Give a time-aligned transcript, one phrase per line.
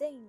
[0.00, 0.26] 镜。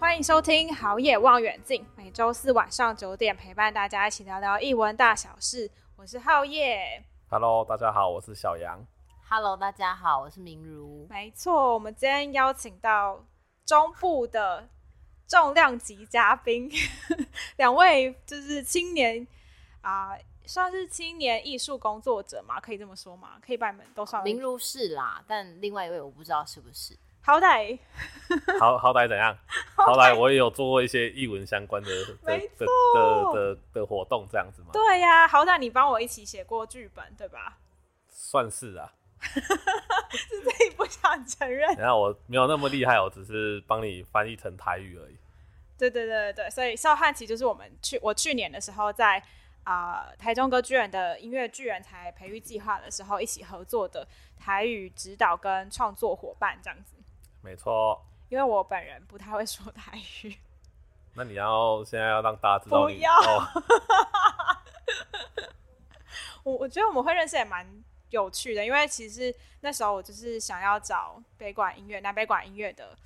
[0.00, 5.70] 欢迎收听《好野望远镜》，每周四晚上九点陪伴大家一起聊聊译文大小事。
[5.94, 7.04] 我是浩野。
[7.30, 8.84] Hello，大家好，我是小杨。
[9.30, 11.06] Hello，大家好，我是明如。
[11.08, 13.24] 没错，我们今天邀请到
[13.64, 14.68] 中部的
[15.28, 16.68] 重量级嘉宾，
[17.58, 19.24] 两位就是青年
[19.82, 20.10] 啊。
[20.10, 22.58] 呃算是青年艺术工作者嘛？
[22.58, 23.32] 可以这么说吗？
[23.44, 24.24] 可以把你们都算。
[24.24, 26.96] 明如是啦，但另外一位我不知道是不是。
[27.20, 27.78] 好歹，
[28.58, 29.36] 好好歹怎样？
[29.76, 34.68] 好歹我也有做过一些艺文相关的的的的的，的活动，这样子吗？
[34.72, 37.58] 对呀、啊，好歹你帮我一起写过剧本，对吧？
[38.08, 41.76] 算是啊， 是自己不想承认。
[41.76, 45.16] 然后我没有那么厉害，我只是帮你翻译成台语而已。
[45.76, 49.22] 对对对对，所以邵汉奇就是我们去我去年的时候在。
[49.68, 56.96] 啊、呃，台中歌剧院的音乐剧人才培育计划的时候，一起合作的台语指导跟创作伙伴这样子。
[57.42, 60.34] 没错，因为我本人不太会说台语。
[61.12, 62.94] 那你要现在要让大家知道你？
[62.94, 63.12] 不要。
[63.12, 63.62] 哦、
[66.44, 67.66] 我我觉得我们会认识也蛮
[68.08, 72.96] 有趣的，因为其实那时候我就是想要找北管音乐、南北管音乐的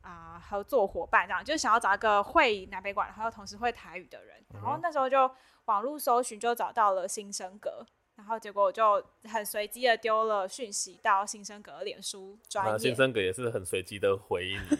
[0.00, 4.40] 啊、呃、合作伙伴，这样就是想要找一个会南北管，然后同时会台语的人。
[4.52, 5.28] 然后那时候就。
[5.66, 12.78] 网络搜寻就找到了新生阁，然后结果我就很随机的丢了讯息到新生阁脸书专业。
[12.78, 14.76] 新生阁也是很随机的回应你，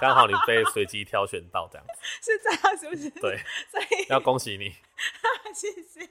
[0.00, 3.10] 刚好你被随机挑选到这样子， 是这样是不是？
[3.20, 3.38] 对，
[3.70, 4.70] 所以要恭喜你，
[5.54, 6.06] 谢谢。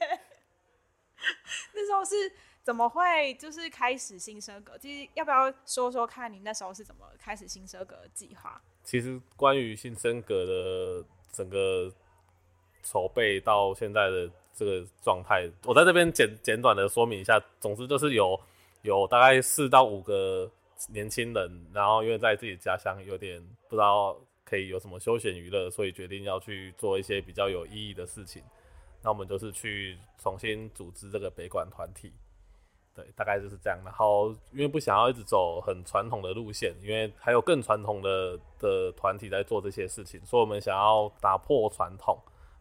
[1.73, 2.31] 那时候是
[2.63, 4.77] 怎么会就是开始新生阁？
[4.77, 8.59] 其实要不要说说看你那时候是怎么开始新生阁的计划？
[8.83, 11.93] 其实关于新生阁的整个。
[12.89, 17.37] 筹备到现在的这个状态，我在这边简简短的说明一下。
[17.59, 18.39] 总之就是有
[18.83, 20.49] 有大概四到五个
[20.89, 28.41] 年轻人，然后因为在自己家乡有点不知道可以有什么休闲娱乐，所以决定要去做一些比较有意义的事情。
[29.03, 32.13] 那我们就是去重新组织这个北管团体，
[32.95, 33.77] 对，大概就是这样。
[33.83, 42.17] 然后因为不想要一直走很传统的路线，因为还有更传统的的团体在做这些事情，所以我们想要打破传统。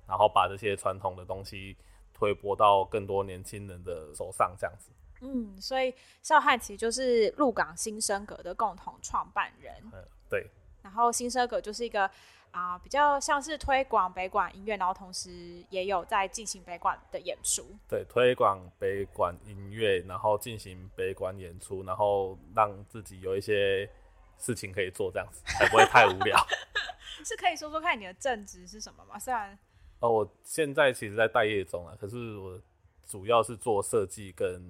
[0.07, 1.77] 然后把这些传统的东西
[2.15, 4.91] 推播到更多年轻人的手上，这样子。
[5.23, 9.75] 嗯，所以少汉其实就是鹿港新生阁的共同创办人。
[9.93, 10.47] 嗯，对。
[10.83, 12.05] 然后新生阁就是一个
[12.51, 17.65] 啊、呃，比较像是推广北管音乐，然后同时也有在进行北管的演出。
[17.89, 23.91] 对，推广北管音乐，然后进行北管演出，然后让自己有一些
[24.39, 26.39] 事情可以做，这样子才不会太无聊。
[27.25, 29.19] 是可以说说看你的正职是什么吗？
[29.19, 29.59] 虽然。
[30.01, 32.61] 哦，我现在其实，在待业中啊，可是我
[33.07, 34.63] 主要是做设计跟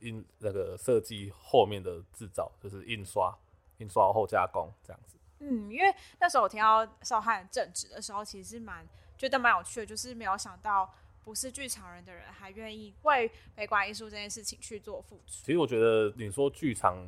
[0.00, 3.34] 印那个设计后面的制造，就是印刷、
[3.78, 5.16] 印刷后加工这样子。
[5.38, 8.86] 嗯，因为那时候我听到少汉正职的时候，其实蛮
[9.16, 10.92] 觉得蛮有趣的，就是没有想到
[11.24, 15.44] 不是剧场人的人还愿意为美管艺术这件事情去做付出。
[15.44, 16.98] 其实我觉得你说剧场，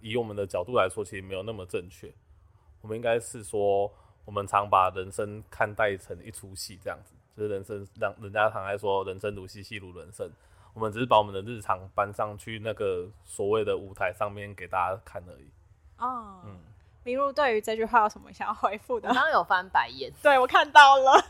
[0.00, 2.12] 以我们的角度来说，其实没有那么正确。
[2.80, 3.92] 我们应该是说。
[4.24, 10.30] 我们常把人生看待成一出戏，这样子，就是人生让人家常爱说“人生如戏，戏如人生”。
[10.72, 15.48] 我们只是把我们的日常搬上去那个所谓的舞台上面给大家看而已。
[15.98, 16.58] 哦，嗯，
[17.04, 19.08] 明如对于这句话有什么想要回复的？
[19.08, 21.24] 我刚刚有翻白眼，对，我看到了。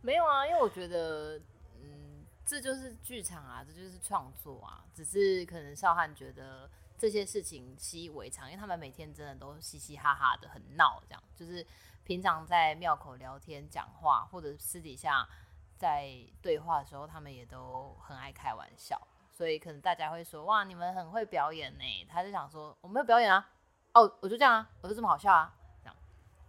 [0.00, 1.38] 没有啊，因为我觉得，
[1.80, 6.68] 嗯，这就是剧场啊，这就是创作啊，只是可能少汉觉得。
[7.02, 11.66] 这些事情习以为常，因为他们每天真的都嘻嘻哈哈的，很闹，这样就是
[12.04, 15.28] 平常在庙口聊天讲话，或者私底下
[15.76, 18.96] 在对话的时候，他们也都很爱开玩笑，
[19.32, 22.06] 所以可能大家会说哇，你们很会表演呢。
[22.08, 23.50] 他就想说我没有表演啊，
[23.94, 25.52] 哦，我就这样啊，我就这么好笑啊，
[25.82, 25.96] 这样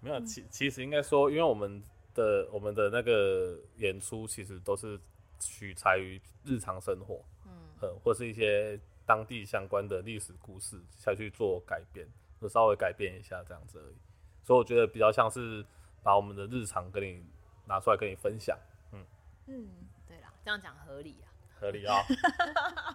[0.02, 5.02] 没有，其其实应该说，因为我们的我们的那个演出其实都是
[5.40, 8.80] 取材于日常生活，嗯，或是一些。
[9.06, 12.08] 当地相关的历史故事下去做改变，
[12.42, 13.96] 就稍微改变一下这样子而已。
[14.44, 15.66] 所以我觉得比较像是
[16.02, 17.26] 把我们的日常跟你
[17.66, 18.58] 拿出来跟你分享。
[18.92, 19.06] 嗯
[19.48, 19.70] 嗯，
[20.08, 21.28] 对啦，这样讲合理啊，
[21.60, 22.04] 合理啊。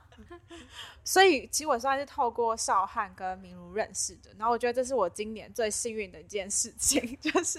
[1.05, 7.58] 所以其实我算是透过少汉跟明如认识的，然后我觉得这是我今年最幸运的一件事情， 就是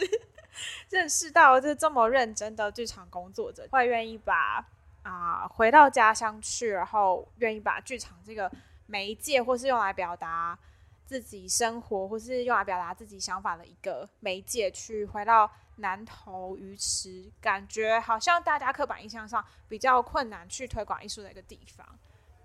[0.90, 4.68] 认识到这这么认真的剧场工作者会愿意把。
[5.04, 8.52] 啊，回到家乡去，然后愿意把剧场这个
[8.86, 10.58] 媒介，或是用来表达
[11.06, 21.88] 自己生活，或是用来表达自己想法的一个媒介，去回到南投鱼池，感觉好像大家刻板印象上比较困难去推广艺术的一个地方。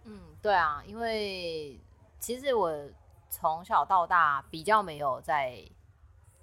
[0.04, 1.80] 嗯，对啊，因为
[2.20, 2.72] 其实我
[3.28, 5.60] 从小到大比较没有在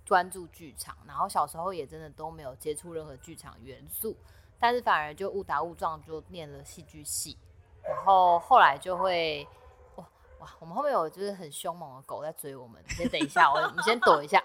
[0.07, 4.17] 关注剧场，然后小时候也真的都没有接触任何剧场元素，
[4.61, 7.35] 但是反而就误打误撞就念了戏剧系，
[7.83, 9.47] 然后后来就会
[9.95, 10.07] 哇
[10.39, 14.43] 哇，我们后面有就是很凶猛的狗在追我们，先等一下，我你先躲一下。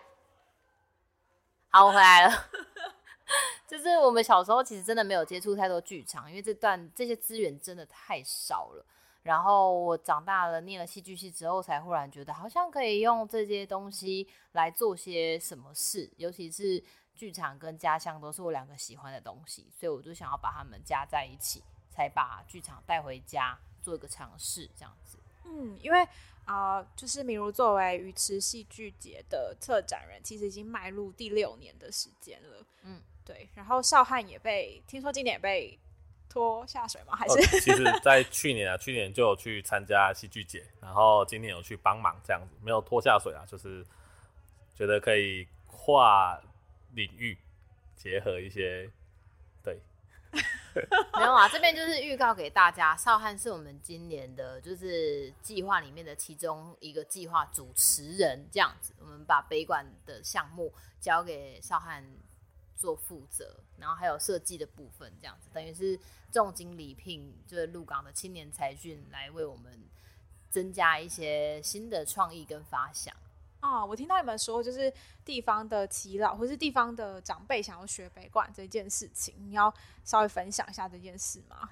[1.69, 2.33] 好，我回来了。
[3.69, 8.87] 就是我们小时候其实真的没有接触太多剧场，因为这段这些资源真的太少了。
[9.23, 16.09] 然后我长大了，念了戏剧系之后，才忽然觉得好像可以用这些东西来做些什么事。
[16.17, 16.81] 尤其是
[17.17, 25.19] 剧场跟家乡都是我两个喜欢的东西，所以我就想要把它们加在一起，才把剧场带回家做一个尝试，这样子。
[25.45, 26.03] 嗯，因为
[26.45, 32.65] 啊、呃，就是明如作为鱼池戏剧节的策展人，其实已经迈入第六年的时间了。
[32.83, 33.03] 嗯。
[33.25, 35.77] 对，然后少汉也被听说今年也被
[36.29, 37.17] 拖下水吗？
[37.17, 43.85] 还是、哦、其实， 在去年啊，去年就有去参加戏剧节，然后今年有去帮忙这样子，没有拖下水啊，就是
[44.77, 46.41] 觉得可以跨
[46.97, 47.39] 领域
[47.95, 48.91] 结合一些，
[49.63, 49.81] 对，
[51.15, 62.05] 没有啊，这边就是预告给大家，少汉是我们今年的就是计划里面的其中一个计划主持人，这样子，我们把北管的项目交给少汉。
[62.79, 65.99] 做负责，然后还有设计的部分，这样子等于是
[66.31, 69.83] 重金礼聘，就是鹿港的青年才俊来为我们
[70.51, 73.17] 增加一些新的创意跟发想。
[73.61, 74.93] 啊、我听到你们说，就是
[75.25, 79.73] 地方的耆老或是地方的长辈想要学北管这件事情，你要
[80.05, 81.71] 稍微分享一下这件事吗？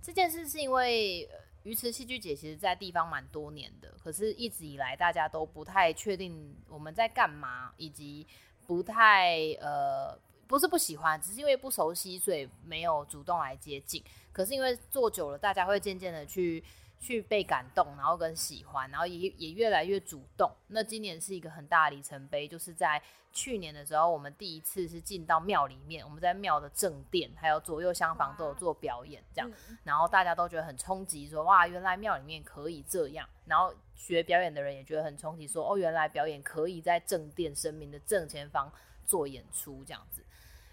[0.00, 1.28] 这件事是因为
[1.64, 8.26] 鱼池戏剧节其实在地方蛮多年的，可是一直以来大家都不太确定我们在干嘛，以及
[8.66, 10.18] 不太呃。
[10.46, 14.04] 不是不喜欢，只是因为不熟悉，所以没有主动来接近。
[14.30, 16.62] 可是因为做久了，大家会渐渐的去
[17.04, 20.50] 去被感动，然后跟喜欢，然后也也越来越主动。
[20.68, 29.52] 那今年是一个很大的里程碑，就是在去年的时候，我们第一次是进到庙里面，我们在庙的正殿还有左右厢房都有做表演，这样，
[29.82, 33.28] 然后大家都觉得很冲击，说哇，原来庙里面可以这样。
[33.44, 38.72] 然后学表演的人也觉得很冲击，说哦，原来表演可以在正殿神明的正前方
[39.04, 40.24] 做演出这样子。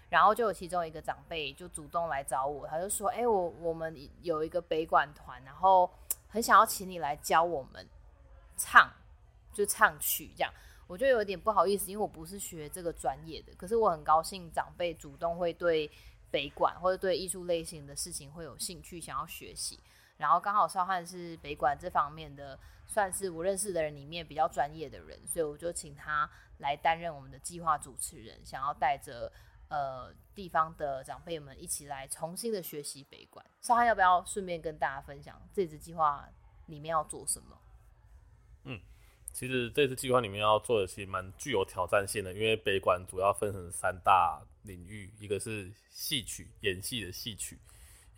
[0.08, 5.90] 然后就有其中一个长辈就主动来找我，他就说：“哎、欸，我我们有一个北管团，然后
[6.32, 7.86] 很想要请你来教我们
[8.56, 8.90] 唱，
[9.52, 10.50] 就唱曲这样。”
[10.88, 13.52] 我就有点不好意思，因为我不是学这个专业的。
[13.56, 15.90] 可是我很高兴长辈主动会对
[16.30, 19.78] 北管或者对艺术类型的事情会有兴趣，想要学习。
[20.16, 29.30] 然后刚好少汉是北管这方面的，算是我认识的人里面比较专业的人，所以我就请他来担任我们的计划主持人，想要带着。
[29.72, 33.42] 呃，地方的长辈们一起来重新的学习北管。
[33.62, 36.28] 少汉要不要顺便跟大家分享这次计划
[36.66, 37.58] 里面要做什么？
[38.64, 38.78] 嗯，
[39.32, 47.56] 其实这次计划里面要做的其实蛮具有挑战性的，因为北管主要分成三大领域，一个是戏曲，演戏的戏曲；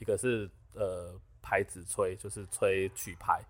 [0.00, 3.40] 一个是呃牌子吹，就是吹曲牌；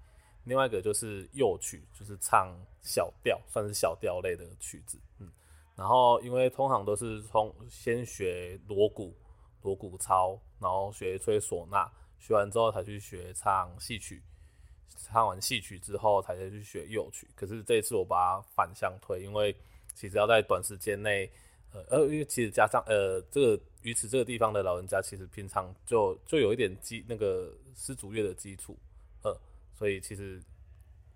[0.44, 4.98] 另外一个就是幼曲，就是唱小调，算是小调类的曲子。
[5.20, 5.32] 嗯。
[5.76, 9.12] 然后，因为通常都是从先学锣鼓、
[9.62, 11.90] 锣鼓操，然后学吹唢呐，
[12.20, 14.22] 学完之后才去学唱戏曲，
[14.96, 17.28] 唱完戏曲之后才去学幼曲。
[17.34, 19.52] 可是这一次我把它反向推，因为
[19.96, 21.28] 其实要在短时间内，
[21.72, 28.78] 呃呃，因为其实加上呃这个鱼池这个地方的老人家，其实平常就就有一点基那个丝竹乐的基础，
[29.24, 29.36] 呃，
[29.72, 30.40] 所以其实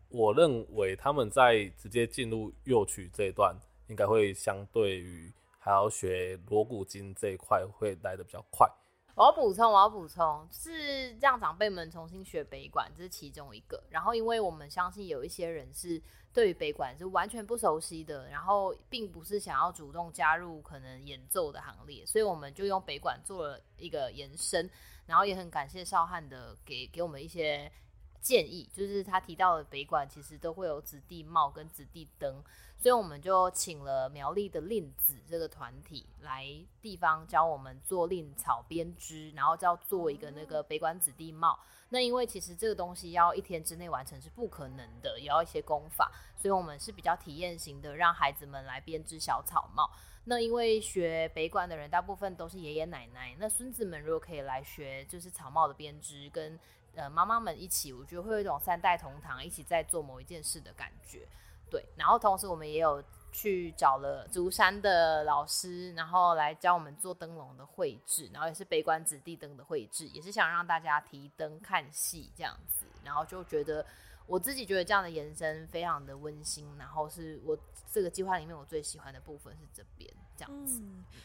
[0.09, 3.57] 我认为他们在直接进入幼曲这一段。
[3.89, 8.67] 应该会相对于还要学锣鼓经这一块会来的比较快。
[9.15, 13.83] 我要补充，我要补充，是让长辈们重新学北管，这是其中一个。
[13.91, 16.01] 然后，因为我们相信有一些人是
[16.33, 24.71] 对于北管是完全不熟悉的，然后并不是想要主动加入可能演奏的行列，所以我们就用北管做了一个延伸。
[25.05, 27.73] 然后也很感谢少汉的给给我们一些
[28.21, 32.45] 建议，就是他提到的北管其实都会有子弟帽跟子弟灯。
[32.81, 36.47] 所以我们就请了苗栗的令子这个团体来
[36.81, 41.59] 地方教我们做令草编织，然后就要做一个那个北管子弟帽。
[41.89, 49.91] 那因为其实这个东西要一天之内完成是不可能的，也要一些功法，所以我们是比较体验型的，让孩子们来编织小草帽。
[50.25, 56.57] 那因为学北管的人大部分都是爷爷奶奶，那孙子们如果可以来学，就是草帽的编织，跟
[56.95, 61.27] 呃妈妈们一起，我觉得会有一种三代同堂一起在做某一件事的感觉。
[61.71, 73.85] 对，然后同时我们也有去找了竹山的老师，然后来教我们做灯笼的绘制，然后也是北管子弟灯的绘制，也是想让大家提灯看戏这样子，然后就觉得
[74.29, 77.59] 我自己觉得这样的延伸非常的温馨，然后是我
[77.91, 80.83] 这个计划里面我最喜欢的部分是这边这样子。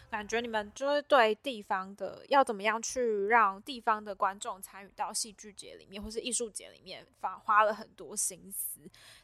[0.09, 8.79] 感觉你们就是对地方的要怎么样去让地方的观众参与到戏剧节里面或是艺术节里面，花花了很多心思。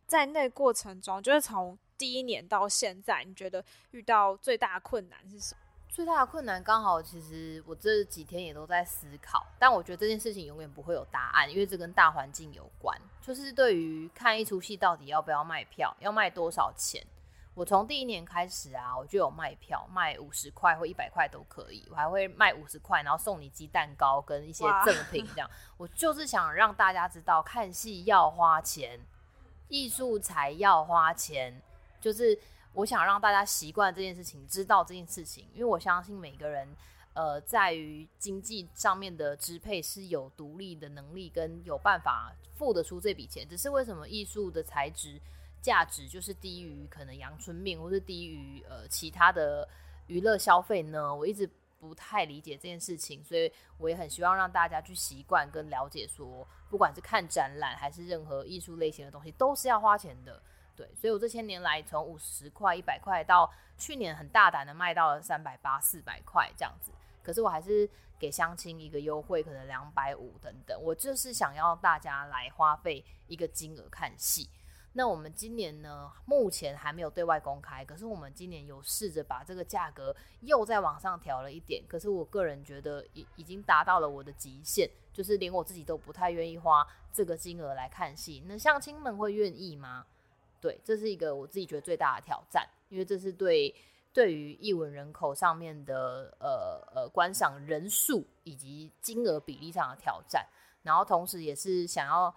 [0.06, 5.62] 在那过程中，就是从第一年到现在，你觉得遇到最大困难是什么？
[5.92, 12.98] 最大的困难刚好，其实我这几天也都在思考，但我觉得这件事情永远不会有答案，因为这跟大环境有关。
[13.20, 17.06] 就是对于看一出戏到底要不要卖票，要卖多少钱，
[17.54, 25.50] 我从第一年开始啊，我就有卖票，卖五十块或一百块都可以，我还会卖五十块，然后送你鸡蛋糕跟一些赠品，这样。
[25.76, 28.98] 我就是想让大家知道，看戏要花钱，
[29.68, 31.62] 艺术才要花钱，
[32.00, 32.40] 就是。
[32.74, 36.68] 我想让大家习惯这件事情，知道这件事情，因为我相信每个人，
[37.14, 43.48] 呃，在于经济上面的支配是有独立的能力跟有办法付得出这笔钱。
[43.50, 45.20] 只是为什么艺术的材质
[45.62, 49.68] 价值就是低于可能阳春面，或是低于呃其他的
[50.08, 51.14] 娱乐消费呢？
[51.14, 51.50] 我一直
[51.80, 60.42] 不太理解这件事情，所以我也很希望让大家去习惯跟了解说，说不管是看展览还是任何艺术类型的东西，都是要花钱的。
[60.80, 66.90] 对，所以我这些年来从五十块、一百块到去年很大胆的卖到了三百八、四百块这样子。
[67.22, 70.82] 可是我还是给乡亲一个优惠，可能两百五等等。
[70.82, 74.50] 我就是想要大家来花费一个金额看戏。
[74.94, 81.84] 那我们今年呢，目前还没有对外公开，可是我们今年有试着把这个价格又再往上调了一点。
[81.90, 88.42] 可是我个人觉得已已经达到了我的极限，就是连我自己都不太愿意花这个金额来看戏。
[88.48, 90.06] 那乡亲们会愿意吗？
[90.62, 93.74] 对，这是一个我自己觉得最大的挑战，因为这是对
[94.12, 100.46] 对于艺文人口上面的呃呃观赏人数以及金额比例上的挑战，
[100.84, 102.34] 然后同时也是想要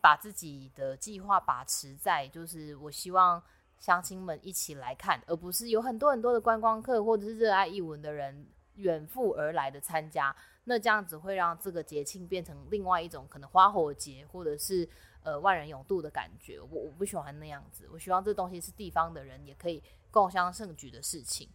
[0.00, 3.42] 把自己的计划把持在，就是我希望
[3.78, 14.88] 乡亲们一起来看，而不是有很多很多的观光客或者是热爱艺文的人远赴而来的参加，那这样子会让这个节庆变成另外一种可能花火节或者是。
[15.24, 17.88] 呃，万人涌渡的感觉，我我不喜欢那样子。
[17.90, 21.48] 我希望这东西是地方的人也可以共襄盛举的事情。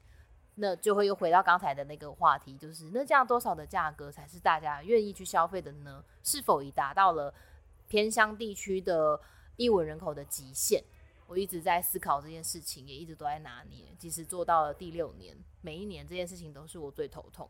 [0.55, 6.03] 那就会又回到刚才的那个话题，就是那这样多少的价格才是大家愿意去消费的呢？
[6.21, 7.33] 是否已达到了
[7.87, 9.17] 偏乡地区的
[9.55, 10.83] 艺文人口的极限？
[11.27, 13.85] 我一直在思考这件事情，也一直都在拿捏。
[13.97, 17.47] 即使做到了第六年，每一年这件事情都是我最头痛。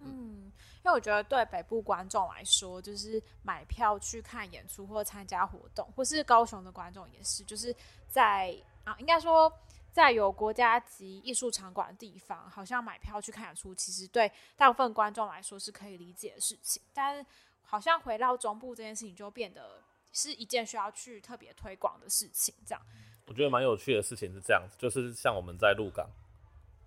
[0.00, 0.52] 嗯，
[0.84, 7.74] 因为我觉得对北部观众来说，就是买票去看演出或参加活动，或是高雄的观众也是，就是
[8.08, 9.52] 在啊，应该说
[9.92, 16.82] 在有国家级艺术场馆的地方，好像买票去看演出，其实对大部分观众来说是可以理解的事情。
[16.92, 17.26] 但是
[17.62, 22.54] 好像回到中部这件事情，就变得是一件需要去特别推广的事情。
[22.64, 22.82] 这样，
[23.26, 26.08] 我觉得蛮有趣的事情是这样子，就是像我们在鹿港，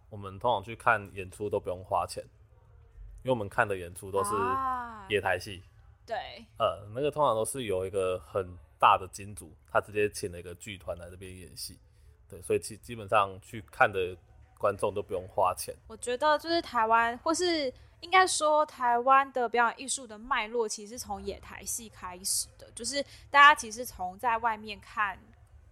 [0.09, 2.23] 我们通常去看演出都不用花钱。
[3.21, 4.31] 因为我们看的演出都是
[5.09, 6.17] 野台戏，啊，对，
[6.57, 11.77] 呃，那个通常都是有一个很大的金主，他直接请了一个剧团来这边演戏，
[12.29, 14.15] 对，所以基基本上去看的
[14.57, 15.75] 观众都不用花钱。
[15.87, 25.19] 我觉得就是台湾，或是应该说台湾的表演艺术的脉络，其实是从野台戏开始的，就是大家其实从在外面看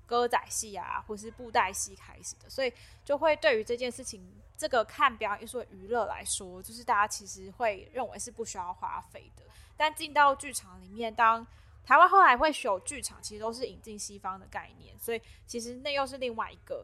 [0.06, 2.74] 歌仔戏啊，或是布袋戏开始的，所以
[3.06, 4.22] 就会对于这件事情。
[4.58, 9.44] 这个看表演艺术娱乐来说，就是大家其实会认为是不需要花费的。
[9.78, 11.46] 但进到剧场里面，当
[11.86, 16.84] 台湾后来会有剧场，其实都是引进西方的概念，所以其实那又是另外一个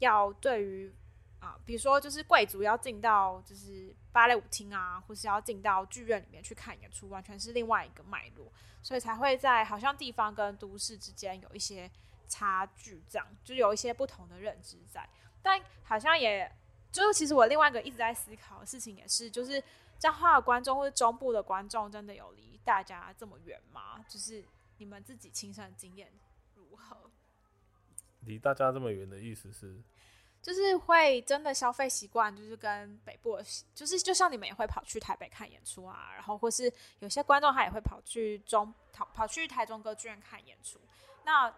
[0.00, 0.92] 要对于
[1.38, 8.50] 啊，比如说就是贵族要进到就是芭蕾舞厅啊，或是要进到剧院里面去看演出，完全是另外一个脉络，
[8.82, 11.88] 所以才会在好像地方跟都市之间有一些
[12.28, 15.08] 差距，这样就有一些不同的认知在，
[15.40, 16.52] 但好像也。
[16.92, 19.60] 就是其实我另外一个一直在思考的事情也是，就是
[19.98, 24.04] 彰化的观众或者中部的观众真的有离大家这么远吗？
[24.06, 24.44] 就是
[24.76, 26.12] 你们自己亲身的经验
[26.54, 27.10] 如何？
[28.20, 29.80] 离大家这么远的意思是，
[30.42, 33.44] 就是会真的消费习惯就是跟北部的，
[33.74, 40.78] 就是就像你们也会跑去台北看演出啊，然后或是有些观众他也会跑去中跑跑去台中歌剧院看演出，
[41.24, 41.50] 那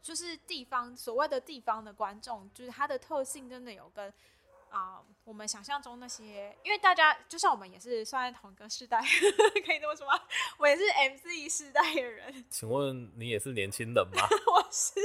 [0.00, 4.14] 就是地方所谓的地方的观众，就是它的特性真的有跟。
[4.70, 9.00] 啊、uh，我们想象中那些，因为大家就像我们也是算同一个世代，
[9.64, 10.20] 可以这么说吗？
[10.58, 12.44] 我也是 MZ 世代的人。
[12.50, 14.28] 请问你也是年轻人吗？
[14.52, 15.00] 我是。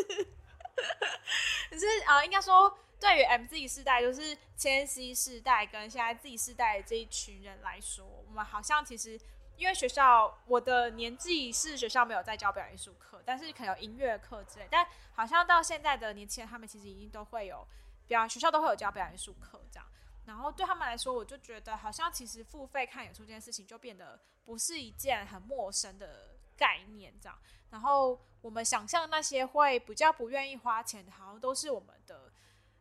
[1.70, 9.20] 可是啊、呃，应该说，对于 MZ 世代，就是千禧世代跟现在 Z 世代的这一群人来说，我们好像其实
[9.56, 14.68] 因为学校我的年纪是学校没有在教表演艺术课，但是可能有音乐课之类。
[14.70, 17.68] 但好像到现在的年轻人，他们其实已经都会有
[18.08, 19.86] 表演，学校都会有教表演艺术课这样。
[20.26, 27.38] 然后对他们来说，我就觉得好像其实付费看演出这件事情就变得不是一件很陌生的概念这样。
[27.70, 32.32] 然后我们想象那些会比较不愿意花钱的，好像都是我们的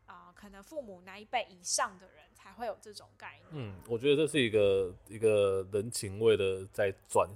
[0.06, 2.22] 啊、呃，可能父母那一辈以上的人。
[2.42, 3.46] 才会有这种概念。
[3.52, 7.30] 嗯，我觉得这是一个一个人情味的在转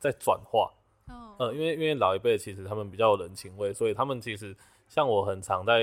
[0.00, 0.74] 在转化。
[1.06, 4.56] 嗯、呃，因为因为老一辈其实他们比较有人情味，所以他们其实
[4.88, 5.80] 像我很常在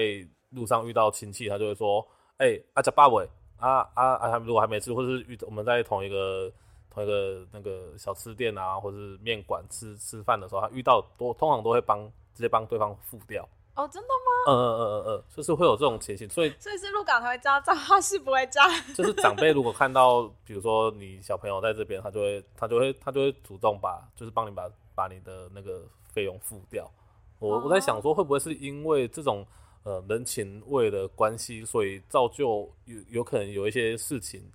[0.52, 2.06] 路上遇到亲戚，他就会说
[2.38, 3.28] ：“哎、欸，阿家爸伟，
[3.58, 6.52] 啊啊啊，他们如果还没吃，或者是遇我们在同一个
[6.90, 14.52] 同一个那个小吃店啊，或者是面馆吃吃饭的时候，他遇到多通常都会帮直接帮对方付掉。”哦，真的吗？
[14.52, 18.68] 嗯嗯嗯嗯嗯，就是会有这种情形，所以所以是鹿港才会这样，彰化市不会这样。
[18.96, 26.92] 就是长辈如果看到，比如说你小朋友在这边，他就会他就会他就会主动把，就是帮你把把你的那个费用付掉。
[27.38, 29.46] 我我在想说，会不会是因为这种
[29.84, 34.52] 呃人情味的关系，所以造就有有可能有一些事情，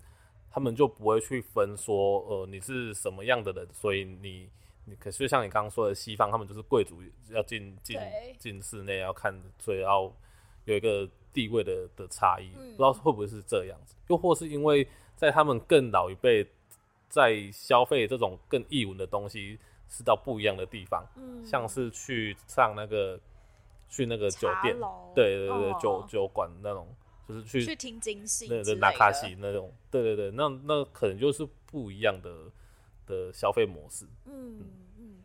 [0.51, 4.49] 他们就不会去分说，呃，你是什么样的人，所以你。
[4.85, 7.01] 你可是像你刚刚说的，西方他们就是贵族
[7.31, 7.97] 要进进
[8.37, 10.13] 进室内要看，所以要
[10.65, 13.95] 有一个地位的的差异，嗯，不知道会不会是这样子？
[14.09, 16.45] 又或是因为在他们更老一辈
[17.09, 19.57] 在消费这种更异文的东西，
[19.89, 23.21] 是到不一样的地方，嗯，像是去上那个
[23.93, 24.75] 去那个酒店，
[25.15, 26.89] 对对对，酒酒馆那种，
[27.29, 28.49] 就是去去听金戏，
[28.81, 32.51] 那卡西那种，对对对，那那可能就是不一样的。
[33.05, 34.65] 的消费模式，嗯
[34.97, 35.25] 嗯，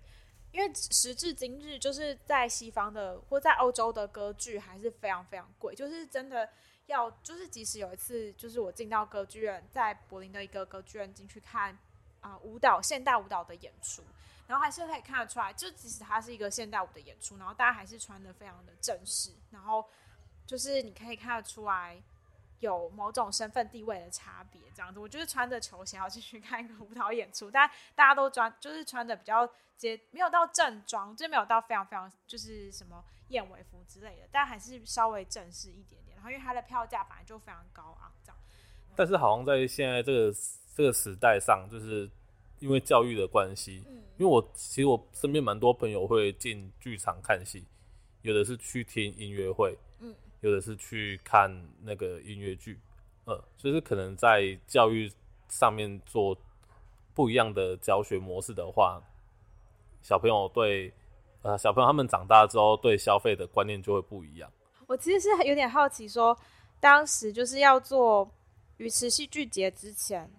[0.52, 6.50] 因为时至今日，就是在西方的或在欧洲的歌剧还是非常非常贵，就是真的
[6.88, 11.72] 要，就是即使有一次，就是我进到歌剧院，在柏林的一个歌剧院进去看
[12.20, 14.02] 啊、呃、舞蹈现代舞蹈的演出，
[14.48, 19.88] 然后还是可以看得出来，就即使它是一个现代舞的演出，然后大家还是穿得非常的正式，然后
[20.46, 22.02] 就是你可以看得出来。
[22.60, 36.16] 有某种身份地位的差别，这样子，我就是穿着球鞋要进去看一个舞蹈演出，但大家都穿，就是穿的比较接，没有到正装，就没有到非常非常就是什么燕尾服之类的，但还是稍微正式一点点。
[36.16, 38.38] 然后因为它的票价本来就非常高昂，这样。
[38.96, 40.34] 但是好像在现在这个
[40.76, 42.10] 这个时代上，就是
[42.60, 47.66] 因为教育的关系，嗯，因为我其实我身边蛮多朋友会进剧场看戏，
[48.22, 50.14] 有的是去听音乐会，嗯。
[50.42, 52.80] 有的是去看那个音乐剧，
[53.26, 55.12] 呃，就是可能在教育
[55.50, 56.38] 上面做
[57.16, 59.02] 不一样的教学模式的话，
[60.04, 60.94] 小朋友对，
[61.42, 64.48] 呃，小朋友他们长大之后对消费的观念就会不一样。
[64.86, 66.42] 我其实是有点好奇说，说
[66.80, 68.32] 当时就是要做
[68.78, 70.32] 鱼池戏剧节之前，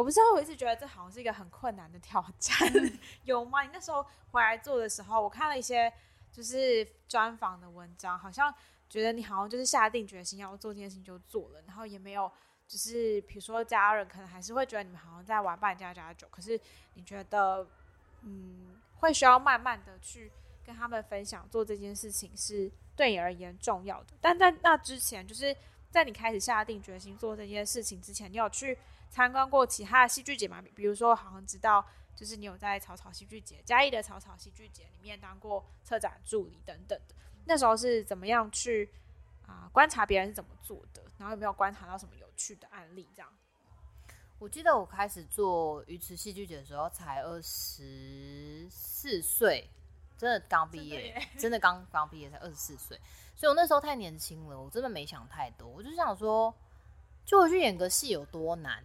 [0.00, 2.56] 我不知道，我一直觉得这好像是一个很困难的挑战，
[3.24, 3.62] 有吗？
[3.62, 5.92] 你那时候回来做的时候，我看了一些
[6.32, 8.52] 就是专访的文章，好像。
[8.88, 12.28] 觉得你好像就是下定决心要做这件事情就做了，然后也没有，
[12.66, 16.60] 就是比如说家人可能还是会觉得你们好像在玩扮家家酒，可是
[16.94, 17.64] 你觉得，
[18.22, 20.32] 嗯，会需要慢慢的去
[20.66, 24.14] 跟他们分享做这件事情是对你而言重要的。
[24.20, 25.56] 但在那之前，就是
[25.88, 28.76] 在你开始下定决心做这件事情之前，你有去
[29.10, 30.62] 参观过其他的戏剧节吗？
[30.74, 37.14] 比如说好像知道，就是你有在草草戏剧节、嘉义的草草戏剧节里面当过策展助理等等的。
[37.44, 38.88] 那时候是怎么样去
[39.46, 43.08] 啊、呃、观察别人是怎么做的，然后有没有观察到什么有趣的案例？
[43.14, 43.28] 这样，
[44.38, 49.68] 我记得我开始做鱼池戏剧节的时候才二十四岁，
[50.16, 53.00] 真的刚毕业，真的刚刚毕业才二十四岁，
[53.34, 56.54] 所以我那时候太年轻了，我真的没想太多，我就想说，
[57.24, 58.84] 就我去演个戏有多难，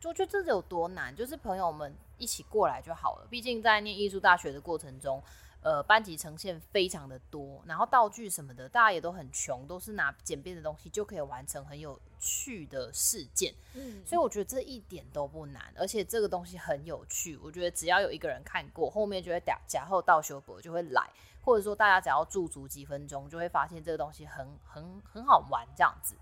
[0.00, 5.22] 就觉得这有多难，就是朋友们一起过来就好了，毕竟在念艺术大学的过程中。
[5.60, 13.52] 呃，班级呈现非常的多，然后道具什么的，大家也都很穷，都是拿简便的东西就可以完成很有趣的事件。
[13.74, 17.36] 嗯，所以我觉得这一点都不难，而且这个东西很有趣。
[17.38, 21.10] 我觉得只要有一个人看过，后面就会打假后到修博就会来，
[21.42, 26.14] 或者说大家只要驻足几分钟，就会发现这个东西很很很好玩这样子。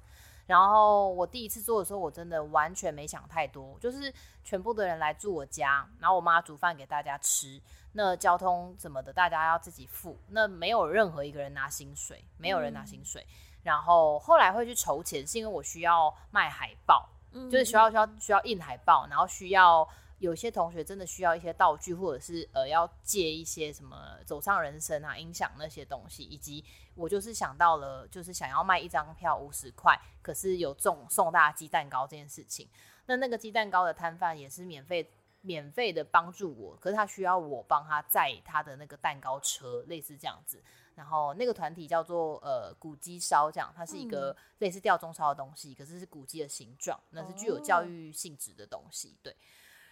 [0.47, 4.13] 然后我第一次做的时候，我真的完全没想太多，就是
[4.45, 7.61] 全部的人来住我家，然后我妈煮饭给大家吃。
[7.93, 10.19] 那交通怎么的，大家要自己付。
[10.29, 13.23] 那没有任何一个人拿薪水，没有人拿薪水。
[13.23, 32.69] 嗯、然后后来会去筹钱，是因为我需要卖海报，嗯、就是需要需要需要印海报，然后需要有些同学真的需要一些道具，或者是呃要借一些什么走上人生啊、音响那些东西，以及我就是想到了，就是想要卖一张票五十块，可是有送送大家鸡蛋糕这件事情。
[33.07, 35.11] 那那个鸡蛋糕的摊贩也是免费。
[35.43, 40.61] 免费的帮助我，可是他需要我帮他载他的那个蛋糕车，类似这样子。
[40.97, 49.37] 然后那个团体叫做呃古鸡烧，这样，它是一个类似吊钟烧的东西，可是是古鸡的形状，那是具有教育性质的东西，对。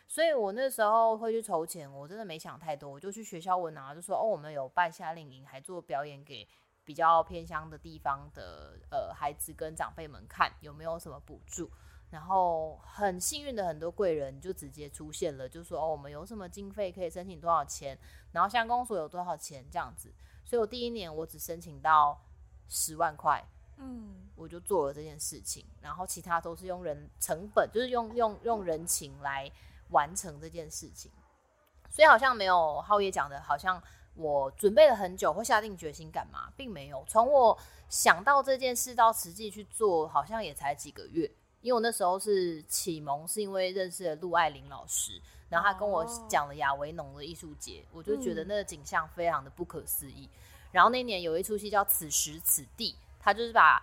[0.07, 6.47] 所以我那时候会去筹钱，我真的没想太多，我就去学校问啊，就说哦，我们有办夏令营，还做表演给
[6.85, 11.71] 比较偏乡的地方的呃孩子跟长辈们看，有没有什么补助？
[12.11, 17.99] 然后很幸运的很多贵人就直接出现了，就说哦，我们有什么经费可以申请多少钱，
[18.31, 20.15] 然后乡公所有多少钱这样子。
[20.45, 22.23] 所以我第一年我只申请到
[22.69, 23.43] 十万块，
[23.79, 29.51] 嗯，我就做了这件事情，然后其他都是用人成本，就是用用用人情来
[29.91, 31.11] 完成这件事情。
[31.91, 33.83] 所以好像没有浩业讲的，好像
[34.15, 37.05] 我准备了很久，或下定决心干嘛，并没有。
[37.07, 41.31] 从我想到这件事到实际去做，好像也才几个月。
[41.61, 45.21] 因为我那时候是启蒙，是因为认识了陆爱玲老师。
[45.49, 50.29] 然后他跟我讲了亚维农的艺术节，我就觉得那个景象非常的不可思议。
[50.73, 53.81] 然后那年有一出戏叫《此时此地》，他就是把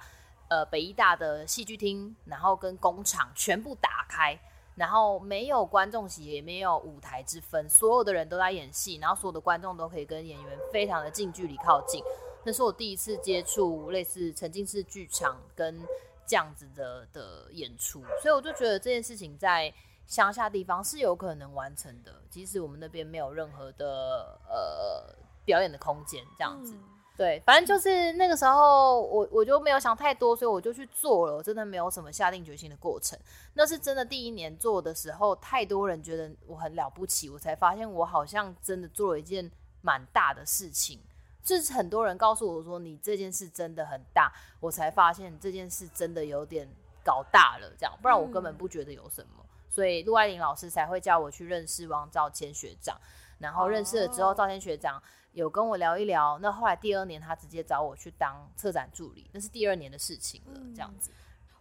[0.50, 4.38] 呃北医大的戏剧厅，然后跟工厂全部打开，
[4.76, 12.04] 然后没有观众席，也没有舞台之分，所有的人都在演戏，然后所有的观众都可以跟演员非常的近距离靠近。
[12.44, 15.80] 那是我第一次接触类似沉浸式剧场跟
[16.26, 19.74] 这样子的的演出，所以我就觉得这件事情在。
[20.08, 26.76] 乡下地方是有可能完成的，即使我们那边没有任何的呃表演的空间，这样子。
[27.18, 33.20] 对，反正就是那个时候我，我我就没有想太多，所以我就去做了，我真的没有什么下定决心的过程。
[33.54, 41.00] 那是真的第一年做的时候，太多人觉得我很了不起，我才发现我好像真的做了一件蛮大的事情。
[41.44, 46.68] 就是很多人告诉我说，你这件事真的很大，我才发现这件事真的有点
[47.04, 49.30] 搞大了，这样，不然我根本不觉得有什么。
[49.38, 53.00] 嗯所以陆爱玲老师才会叫我去认识王兆谦学长，
[53.42, 55.02] 然后认识了之后，赵天学长
[55.34, 56.40] 有跟我聊一聊。
[56.40, 60.60] 那后来第二年，他直接找我去当策展助理，那是第二年的事情了。
[60.74, 61.12] 这样子，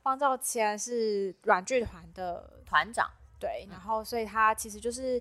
[0.02, 5.20] 汪兆谦是软剧团的团长，对，然后所以他其实就是。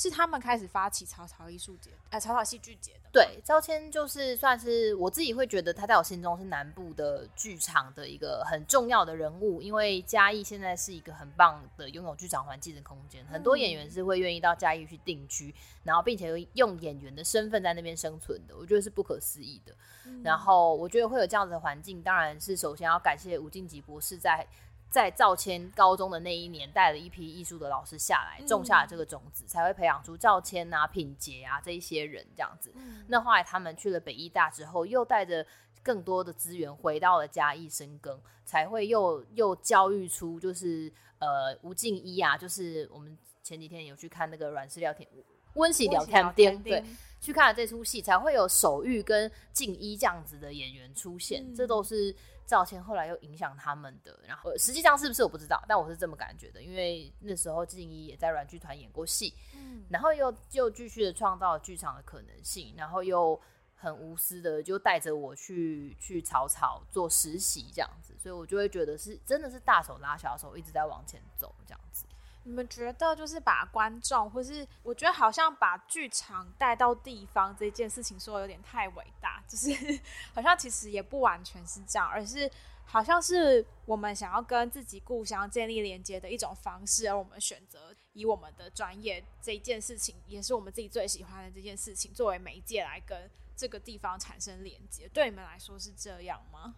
[0.00, 3.10] 是他们开始发起草草艺术节，呃，草草戏剧节的。
[3.12, 19.74] 对，赵谦就是算是我自己会觉得他在我心中是南部的剧场的一个很重要的人物，因为嘉义现在是一个很棒的拥有剧场环境的空间，很多演员是会愿意到嘉义去定居，然后并且用演员的身份在那边生存的，我觉得是不可思议的。
[20.06, 24.46] 嗯、然后我觉得会有这样子的环境，当然是首先要感谢吴敬吉博士在。
[24.90, 32.72] 在赵谦高中的那一年，带了一批艺术的老师下来，种下了这个种子，嗯、才会培养出赵谦啊、品洁啊这一些人这样子。
[32.74, 35.46] 嗯、那后来他们去了北艺大之后，又带着
[35.80, 45.08] 更多的资源回到了嘉义深耕，才会又又教育出就是呃吴静一啊，就是我们前几天有去看那个阮氏聊天
[45.54, 46.84] 温习聊天店，对，
[47.20, 52.12] 去看了这出戏，才会有手玉跟静一这样子的演员出现，嗯、这都是。
[52.50, 63.40] 兆谦后来又影响他们的，然后实际上是不是我不知道，但我是这么感觉的，因为那时候静怡也在软剧团演过戏，嗯，然后又又继续的创造剧场的可能性，然后又
[63.76, 72.04] 很无私的就带着我去去草草做实习这样子，所以我就会觉得是真的是大手拉小手一直在往前走这样子。
[72.44, 80.00] 你们觉得就是把观众，或是我觉得好像把剧场带到地方这件事情说有点太伟大，就是
[80.34, 82.50] 好像其实也不完全是这样，而是
[82.86, 95.06] 好像是我们想要跟自己故乡建立连接的一种方式，而我们选择以我们的专业这一件事情，也是我们自己最喜欢的这件事情作为媒介来跟这个地方产生连接。
[95.12, 96.74] 对你们来说是这样吗？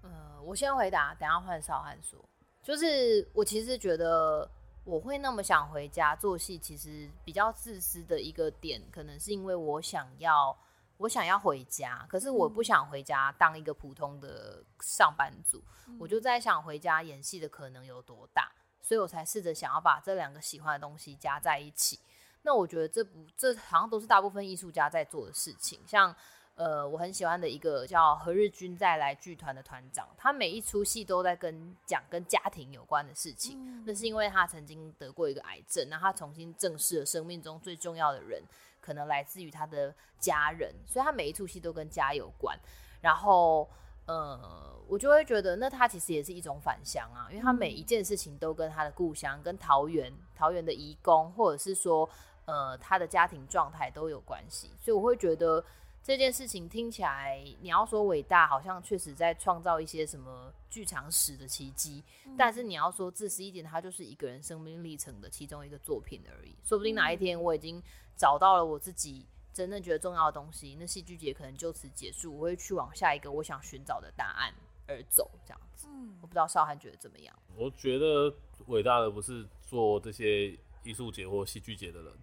[0.00, 2.18] 呃，我先回答，等下换少汉说。
[2.62, 4.50] 就是我其实觉得。
[4.88, 10.56] 我会那么想回家做戏，其实比较自私的一个点，可能是因为我想要，
[10.96, 22.00] 我想要回家，可是我不想回家当一个普通的上班族，嗯、我就在想回家演戏的可能有多大，所以我才试着想要把这两个喜欢的东西加在一起。
[22.40, 26.16] 那我觉得这不，这好像都是大部分艺术家在做的事情，像。
[26.58, 33.56] 呃，我很喜欢的一个叫何日君再来剧团的团长，他每一出戏都在跟讲跟家庭有关的事情。
[33.60, 38.42] 嗯、那是因为他曾经得过一个癌症，那他重新正视了生命中最重要的人，
[38.80, 42.58] 可能来自于他的家人，所以他每一出戏都跟家有关。
[43.00, 43.70] 然后，
[44.06, 52.10] 呃，我就会觉得，那他其实也是一种返乡啊，因为他每一件事情都跟他的故乡、跟桃园、桃园的移工，或者是说，
[52.46, 55.64] 呃，他的家庭状态都有关系，所以我会觉得。
[56.08, 62.02] 这件事情听起来，你要说伟大，好像确实在创造一些什么剧场史的奇迹。
[62.24, 66.56] 嗯、但是你要说自私一点，它就是一个人生命历程的其中一个作品而已。
[66.64, 67.82] 说不定哪一天我已经
[68.16, 74.54] 找到了我自己真正觉得重要的东西，那戏剧节可能就此结束，我会去往下一个我想寻找的答案
[74.86, 75.30] 而走。
[75.44, 77.38] 这样子，嗯、我不知道少涵觉得怎么样？
[77.54, 78.34] 我觉得
[78.68, 82.14] 伟大的不是做这些艺术节或戏剧节的人，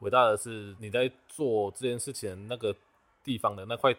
[0.00, 2.76] 伟大的是你在做这件事情那个。
[3.22, 3.94] 地方的那块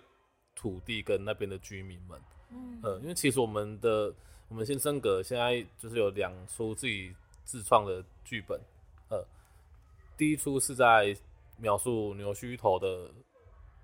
[0.56, 4.14] 土地跟那边的居民们，嗯，呃，因为其实我们的
[4.48, 8.60] 我们新生阁现在就是有两出自己自创的剧本，
[9.10, 9.26] 呃，
[10.18, 11.16] 第一出是在
[11.58, 13.10] 描述牛须头的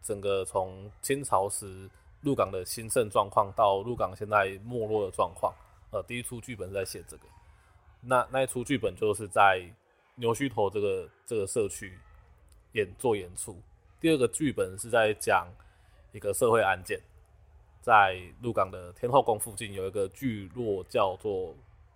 [0.01, 1.89] 整个从清朝时
[2.21, 5.53] 鹿港的兴盛状况到鹿港现在没落的状况，
[5.91, 7.23] 呃，第一出剧本是在写这个，
[8.01, 9.63] 那那一出剧本就是在
[10.15, 11.97] 牛须头这个这个社区
[12.73, 13.59] 演做演出。
[13.99, 15.47] 第二个剧本是在讲
[16.13, 16.99] 一个社会案件，
[17.81, 21.53] 在鹿港的天后宫附近有一个聚落叫做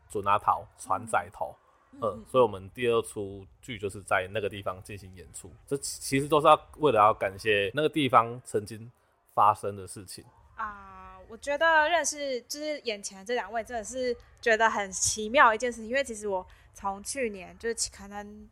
[0.09, 1.55] 准阿桃船仔头，
[1.93, 5.49] 嗯，嗯，所以我们第二出剧就是在那个地方进行演出。
[5.65, 8.91] 这其实都是要为了要感谢那个地方曾经
[9.33, 11.17] 发生的事情啊。
[11.29, 18.49] 我觉得认识就是眼前的这两位真的是觉得很奇妙一件事情，因为其实我从去年就是可能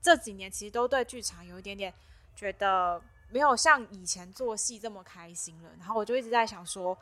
[0.00, 1.92] 这几年其实都对剧场有一点点。
[2.34, 6.96] 觉得没有像以前做戏这么开心了，然后我就一直在想说，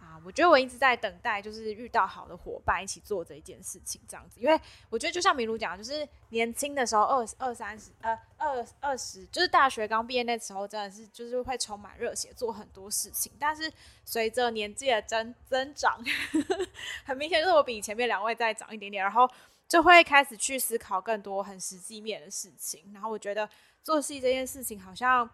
[0.00, 4.40] 啊，我觉得我一直在等待，就是遇到好的伙伴一起做这一件事情，这样子。
[4.40, 13.32] 因为我觉得就像明如讲，就是年轻的时候，二二三十，呃，二二十，就是大学刚毕业那时候，真的是就是会充满热血，做很多事情。
[13.38, 13.72] 但是
[14.04, 16.02] 随着年纪的增增长，
[17.06, 19.30] 很明显就是我比前面两位再长一点点，然后
[19.72, 23.48] 就会开始去思考更多很实际面的事情，然后我觉得。
[23.82, 25.28] 做戏这件事情，好像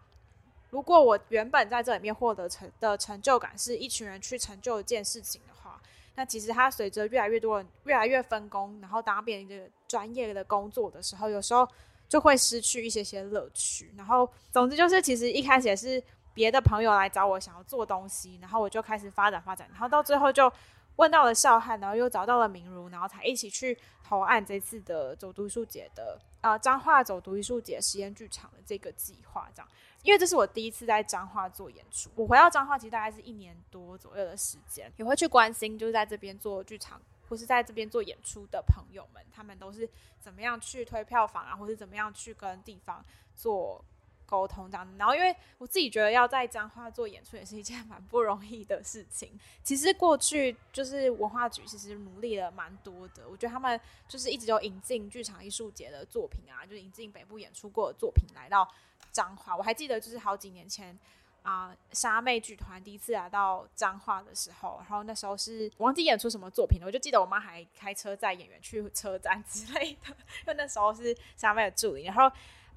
[0.71, 5.79] 如果我原本在这里面获得成的成就感是一群人去成就一件事情的话，
[6.15, 11.67] 那其实它随着越来越多人越来越分工，然后当它变成专业的工作的时候，有时候
[12.07, 13.93] 就会失去一些些乐趣。
[13.95, 16.01] 然后，总之就是，其实一开始也是
[16.33, 20.51] 别的朋友来找我想要做东西，然后我就开始发展发展，然后到最后就
[20.99, 26.19] 问到了笑汉，然后又找到了明如，然后才一起去投案这次的走读艺术节的。
[26.41, 29.69] 呃，彰化走读艺术节实验剧场的这个计划，这样，
[30.03, 32.09] 因为这是我第一次在彰化做演出。
[32.15, 43.03] 我回到彰化其实大概是一年多左右的时间，也会去关心，就是在这边做剧场或是在这边做演出的朋友们，他们都是怎么样去推票房啊，或是怎么样去跟地方
[43.35, 43.83] 做。
[44.29, 49.31] 沟通这样，然后因为我自己觉得要在彰化做演出也是一件蛮不容易的事情。
[49.63, 58.69] 其实过去就是文化局其实努力了蛮多的，我觉得他们就是一直有引进剧场艺术节的作品啊，就引进北部演出过的作品来到
[59.11, 59.57] 彰化。
[59.57, 60.95] 我还记得就是好几年前
[61.41, 70.09] 啊，莎妹剧团第一次来到彰化的时候，然后那时候是忘记演出什么作品了，我就记得我妈还开车载演员去车站之类的，
[70.45, 72.31] 因为那时候是莎妹的助理，然后。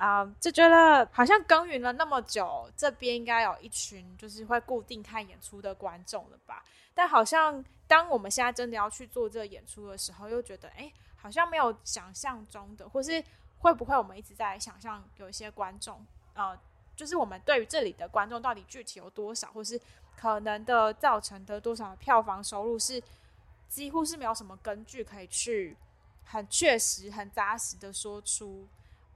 [0.05, 6.65] 啊、就觉得好像耕耘了那么久，这边应该有一群就是会固定看演出的观众了吧？
[6.93, 13.23] 但好像当我们现在真的要去做这个演出的时候，又觉得哎、好像没有想象中的，或是
[13.59, 16.59] 会不会我们一直在想象有一些观众，呃，
[16.97, 19.81] 就是我们对于这里的观众到底具体有多少，或是
[20.17, 23.01] 可能的造成的多少票房收入，是
[23.69, 25.77] 几乎是没有什么根据可以去
[26.25, 28.67] 很确实、很扎实的说出。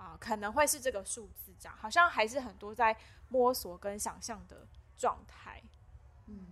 [0.06, 2.96] 啊、可能会是这个数字这样，好像还是很多在
[3.28, 4.64] 摸索跟想象的
[4.96, 5.60] 状态。
[6.26, 6.46] 嗯，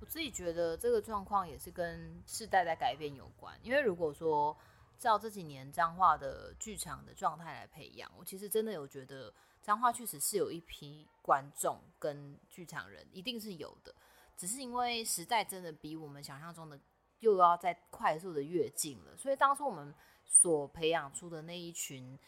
[0.00, 3.54] 我自己觉得这个状况也是跟世代在改变有关。
[3.62, 4.56] 因为如果说
[4.98, 9.30] 照这几年彰化的剧场的状态来培养，我其实真的有觉得
[9.62, 13.94] 彰化确实是有一批观众跟剧场人，一定是有的。
[14.38, 16.80] 只是因为时代真的比我们想象中的
[17.18, 22.18] 又要再快速的跃进了，所以当初我们所培养出的那一群。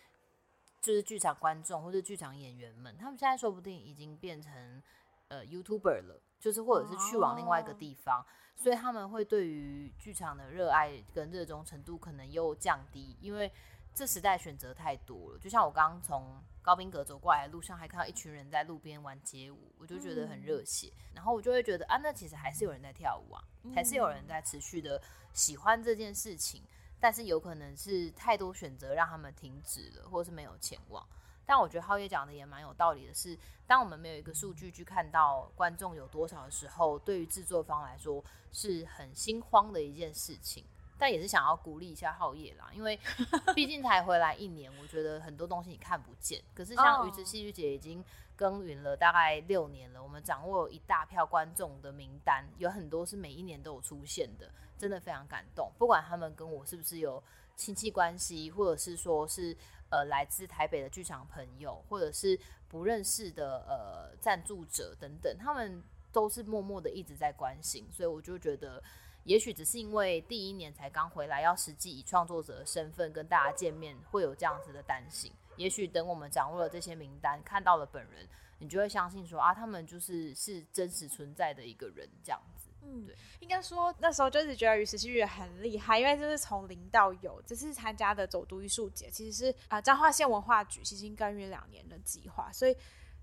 [0.80, 4.82] 就是剧场观众或者剧场演员们，他们现在说不定已经变成
[5.28, 13.52] 呃 YouTuber 了，就是或者是去往另外一个地方，所以他们会对于剧场的热爱跟热衷程度可能又降低，因为
[13.92, 15.38] 这时代选择太多了。
[15.38, 23.42] 就像我刚刚从高宾阁走过来的路上，还看到一群人在路边玩街舞，我就觉得很热血，然后我就会觉得啊，那其实还是有人在跳舞啊，
[23.74, 26.62] 还是有人在持续的喜欢这件事情。
[27.00, 31.06] 但是有可能是太多选择让他们停止了，或是没有前往。
[31.46, 40.64] 但我觉得浩月讲的也蛮有道理的是，当我们没有一个数据去看到观众有多少的时候，对于制作方来说是很心慌的一件事情。
[40.98, 42.98] 但也是想要鼓励一下浩业啦，因为
[43.54, 46.42] 毕竟才回来一年，我觉得很多东西你看不见。
[46.52, 55.70] 可是像鱼池戏剧节已经耕耘了大概六年了，我们掌握一大票观众的名单，有很多是每一年都有出现的，真的非常感动。
[55.78, 57.22] 不管他们跟我是不是有
[57.54, 59.56] 亲戚关系，或者是说是
[59.90, 65.80] 呃来自台北的剧场朋友，或者是不认识的呃赞助者等等，他们
[66.12, 68.82] 都是默默的一直在关心，所以我就觉得。
[69.28, 75.30] 也许只是因为第一年才刚回来，要实际以创作者的身份跟大家见面，会有这样子的担心。
[75.56, 78.26] 也许等我们掌握了这些名单，看到了本人，
[78.58, 82.70] 你就会相信说啊，他们就是是真实存在的一个人这样子。
[82.80, 92.74] 嗯，对，应该说那时候就是觉得鱼池戏剧很厉害，因为就是从零到有，这次参加的走读艺术节，其实是啊彰化县文化局其实已经耕耘两年的计划，所以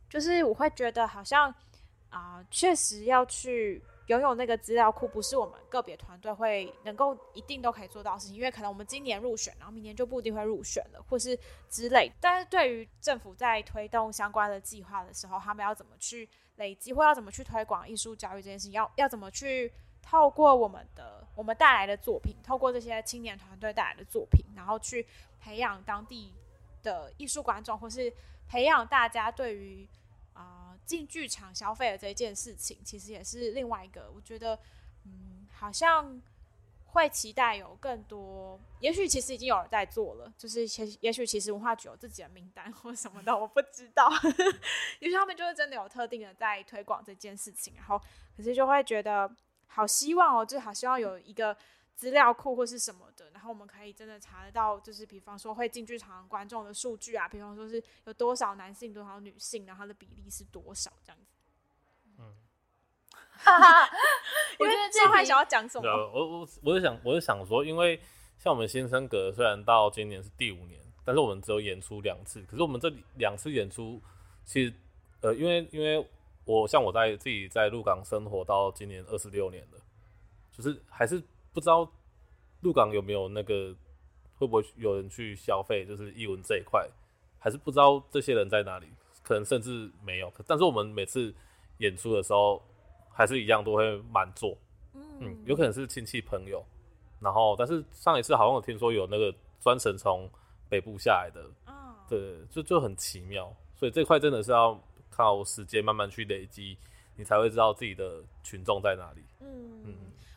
[0.07, 1.51] 就是我会觉得好像
[2.09, 3.83] 啊，确实要去。
[4.07, 11.37] 拥有那个资料库不是我们个别团队会能够一定都可以做到的事情，因为可能我们今年入选，然后明年就不一定会入选了，或是
[11.69, 12.11] 之类。
[12.21, 25.07] 但是对于政府在推动相关的计划的时候，他们要怎么去累积，或要怎么去推广艺术教育这件事情，要要怎么去透过我们的我们带来的作品，透过这些青年团队带来的作品，然后去
[25.39, 26.31] 培养当地
[26.83, 28.13] 的艺术观众，或是
[28.47, 29.87] 培养大家对于。
[30.85, 34.57] 进剧场消费的这件事情，其实也是另外一个，我觉得，
[35.05, 36.21] 嗯，好像
[36.85, 38.59] 会期待有更多。
[38.79, 44.09] 也许其实已经有人在做了，就是也也许其实文化局有自己的名单 或什么的，我不知道。
[44.99, 47.99] 也许他们就是真的有特定的在推广这件事情，然后
[48.37, 49.29] 可是就会觉得
[49.67, 51.57] 好希望哦，就好希望有一个。
[51.95, 53.09] 资料库或是什么，
[53.45, 61.37] 后我们可以真的查得到，就是比方说会进剧场观众的数据啊，比方说是有多少男性、多少女性，然后它的比例是多少这样子。
[62.17, 62.35] 嗯，
[63.37, 63.89] 哈哈，
[64.59, 65.87] 因为这还想要讲什么？
[66.13, 67.99] 我我我就想，我就想说，因为
[68.37, 74.01] 像我们新生阁虽然到今年是第五年，但是我们只有演出两次，可是我们这两次演出，
[74.43, 74.73] 其实
[75.21, 76.07] 呃，因为因为
[76.45, 79.79] 我像我在自己在鹿港生活到今年二十六年了，
[80.51, 81.21] 就是还是。
[81.55, 81.89] 不知道
[82.65, 83.75] 鹿港有没有那个
[84.37, 86.89] 会不会有人去消费，就是艺文这一块，
[87.37, 88.87] 还是不知道这些人在哪里，
[89.21, 90.33] 可能甚至没有。
[90.47, 91.31] 但是我们每次
[91.77, 92.59] 演出的时候，
[93.13, 94.57] 还是一样都会满座。
[94.95, 96.65] 嗯，有可能是亲戚朋友。
[97.19, 100.27] 然后，但是上一次好像我听说有那个专程从
[100.67, 101.47] 北部下来的，
[102.09, 103.55] 对，就就很奇妙。
[103.75, 106.75] 所以这块真的是要靠时间慢慢去累积，
[107.15, 109.21] 你才会知道自己的群众在哪里。
[109.39, 109.95] 嗯嗯，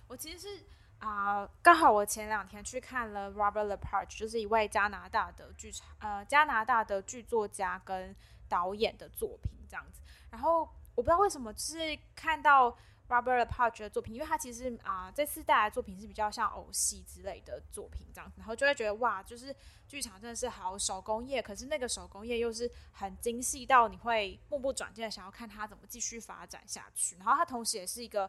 [0.08, 0.62] 我其实是。
[0.98, 8.14] 啊，刚、好我前两天去看了 Robert Lepage，就是一位加拿大的剧场，呃，加拿大的剧作家跟
[8.48, 10.00] 导演的作品这样子。
[10.30, 12.76] 然后我不知道为什么，就是看到
[13.08, 19.54] Robert Lepage 的作品，因为他其实啊、这次带来的作品是比较像偶戏之类的作品这样子，然后就会觉得哇，就是
[19.86, 27.14] 剧场真的是好手工业，可是那个手工业又是很精细到你会目不转睛的想要看它怎么继续发展下去。
[27.18, 28.28] 然后它同时也是一个。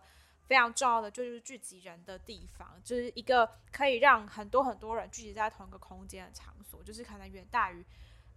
[0.50, 7.86] 非常重要的就是聚集人的地方，就是一个可以让很多很多人聚集在同一个空间的场所，就是可能远大于，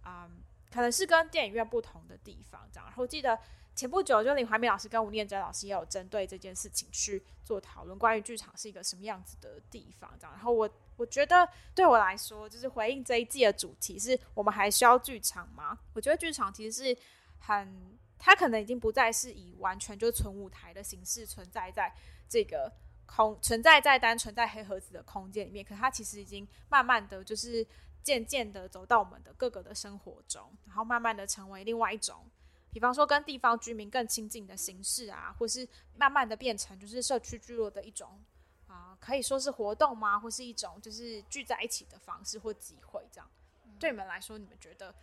[0.05, 0.29] 嗯，
[0.71, 2.85] 可能是跟电影院不同的地方这样。
[2.85, 3.39] 然后记得
[3.75, 10.35] 前不久，就林怀民老师跟吴念真老师也有针对这件事情去做讨论，关于剧场是一个什么样子的地方这样。
[10.35, 15.79] 然后我我觉得对我来说，就是回应这一季的主题是我们还需要剧场吗？
[15.93, 16.95] 我觉得剧场其实是
[17.39, 17.97] 很。
[18.25, 21.93] 它可能已经不再是以完全就纯舞台的形式存在在
[22.29, 22.71] 这个
[23.05, 27.67] 空，存在在单纯在黑盒子的空间里面，可它其实已经慢慢的就是
[28.01, 32.25] 渐渐的走到我们的各个的生活中，然后慢慢的成为另外一种，
[32.71, 38.23] 比方说跟地方居民更亲近的形式啊，或是慢慢的变成就是社区聚落的一种
[38.67, 40.17] 啊、呃，可以说是活动吗？
[40.17, 43.29] 或是一种就是聚在一起的方式或机会这样。
[43.65, 44.95] 嗯、对你们来说，你们觉得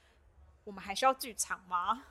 [0.65, 2.03] 我们还需要剧场吗？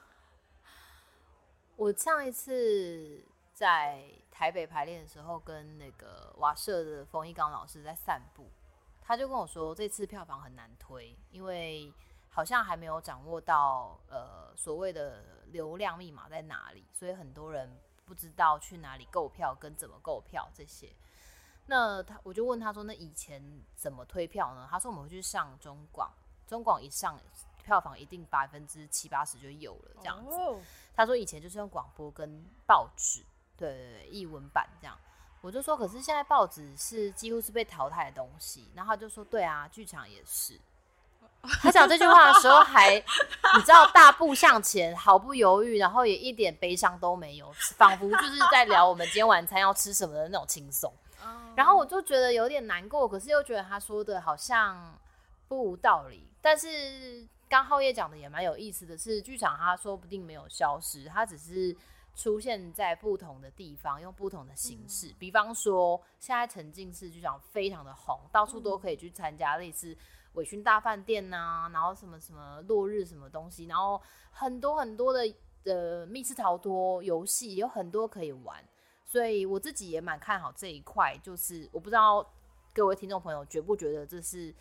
[1.80, 8.50] 我上一次在台北排练的时候，跟那个瓦舍的冯一刚老师在散步，
[9.02, 11.89] 他就跟我说，这次票房很难推，因为
[12.28, 20.94] 好像还没有掌握到呃所谓的流量密码在哪里，所以很多人不知道去哪里购票跟怎么购票这些。
[21.68, 23.42] 那他我就问他说，那以前
[23.78, 24.68] 怎么推票呢？
[24.70, 26.12] 他说我们会去上中广，
[26.45, 27.18] 中广一上。
[27.62, 30.32] 票房一定百分之七八十就有了，这样子。
[31.00, 31.06] Oh.
[31.06, 33.22] 他说以前就是用广播跟报纸，
[33.56, 34.97] 对对对，译文版这样。
[35.39, 38.70] 我就说，可是现在报纸是几乎是被淘汰的东西。
[38.76, 40.60] 然后他就说，对啊，剧场也是。
[41.62, 50.93] 他讲这句话的时候还，你知道大步向前，毫不犹豫，然后也一点悲伤都没有，仿佛就是在聊我们今天晚餐要吃什么的那种轻松。
[51.24, 55.00] 嗯，然后我就觉得有点难过，可是又觉得他说的好像
[55.47, 56.30] 不无道理。
[56.41, 61.76] 但是刚浩业讲的也蛮有意思的是，剧场它说不定没有消失，它只是
[62.16, 65.08] 出现在不同的地方，用不同的形式。
[65.08, 69.97] 嗯、比方说，现在沉浸式剧场非常的红，到处都可以去参加类似。
[70.34, 75.22] 微醺大饭店呐、啊，然后什么什么落日什么东西，然后很多很多的
[75.64, 78.64] 呃密室逃脱游戏，有很多可以玩，
[79.04, 81.18] 所以我自己也蛮看好这一块。
[81.24, 82.24] 就是我不知道
[82.76, 84.54] 各位听众朋友觉不觉得这是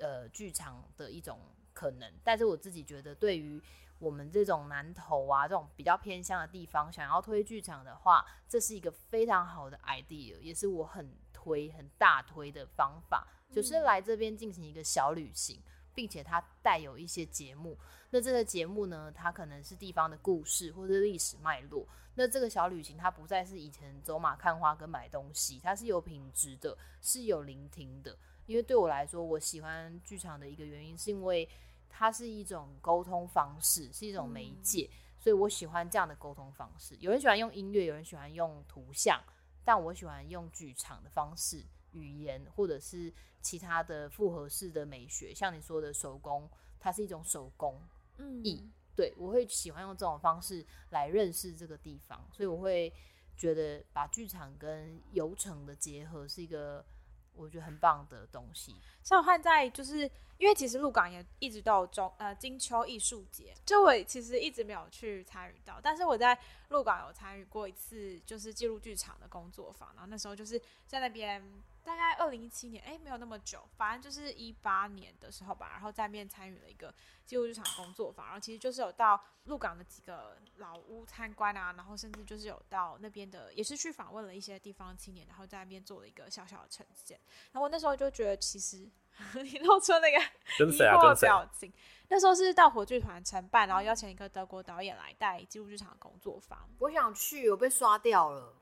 [0.00, 1.38] 呃剧场的一种
[1.74, 3.60] 可能，但是我自己觉得，对于
[3.98, 13.26] 我们这种南投啊这种比较偏乡的地方，想要推剧场的话，这是一个非常好的 idea，也是我很推很大推的方法。
[13.52, 15.62] 就是来这边进行一个小旅行，
[15.94, 17.78] 并且它带有一些节目。
[18.10, 21.86] 那这个节目呢，它可能是地方的故事或者历史脉络。
[22.16, 28.16] 那这个小旅行，它不再是以前走马看花跟买东西，它是有品质的，是有聆听的。
[28.46, 31.48] 因为对我来说，我喜欢剧场的一个原因，是因为
[31.96, 36.96] 它是一种沟通方式，是一种媒介，嗯、所以我喜欢这样的沟通方式。
[36.98, 39.22] 有人喜欢用音乐，有人喜欢用图像，
[39.64, 41.64] 但我喜欢用剧场的方式。
[41.92, 47.80] 语言或者是其他的复合式的美学，像你说的手工，它是一种手工
[48.42, 48.60] 艺。
[48.64, 52.92] 嗯、对，我会喜欢用这种方式来认识这个地方，所以我会
[53.36, 56.84] 觉得把剧场跟游程的结合是一个
[57.34, 58.74] 我觉得很棒的东西。
[59.02, 71.42] 像我在就是因为其实鹿港也一直都有中呃金秋艺术节，就我其实一直没有去参与到，但是我在鹿港有参与过一次，就是记录剧场的工作坊，然后那时候就是在那边。
[71.84, 75.68] 大概二零一七年，哎、欸，没有那么久，反正就是一八年的时候吧。
[75.70, 76.92] 然后在那边参与了一个
[77.26, 87.20] 记录剧场工作坊，然后其实就是有到鹿港的几个老屋参观啊，然后甚至就是有到那边的，也是去访问了一些地方青年，然后在那边做了一个小小的呈现。
[87.52, 88.90] 然后我那时候就觉得，其实
[89.44, 91.70] 你露出那个疑惑的表情，
[92.08, 96.66] 那时候是到火炬团承办，然后邀请一个德国导演来带记录剧场的工作坊。
[96.78, 98.54] 我想去，我被刷掉了哦。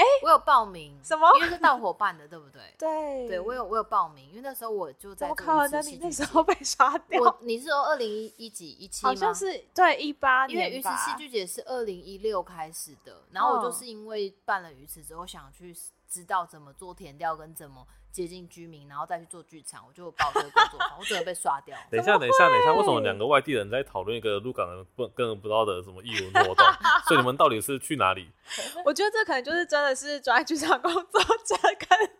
[0.00, 1.30] 哎，欸、我有报名，什么？
[1.36, 2.62] 因为是大伙办的，对不对？
[2.78, 5.28] 对，对我有我有报名，因为那时候我就在。
[5.28, 7.20] 我靠，那你那时候被刷掉？
[7.20, 9.10] 我你是说二零一几一七吗？
[9.10, 15.76] 好像是对一八年，因为鱼池戏剧节是二零一六开始的，然后我就是因为办了鱼池之后，想去
[16.10, 17.86] 知道怎么做填调跟怎么。
[18.12, 21.78] 接近居民，然后再去做剧场，我就报这个工作坊，我准备被刷掉。
[21.88, 26.66] 等一下，等一下，等一下，为什么两个外地人在讨论一个鹿港人不根本不知道的什么艺文活动？
[27.06, 28.28] 所以你们到底是去哪里？
[28.84, 32.10] 我觉得这可能就是真的是专业剧场工作者跟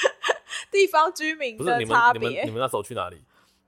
[0.72, 2.20] 地方居民的差别。
[2.20, 3.22] 你们你们你们那时候去哪里？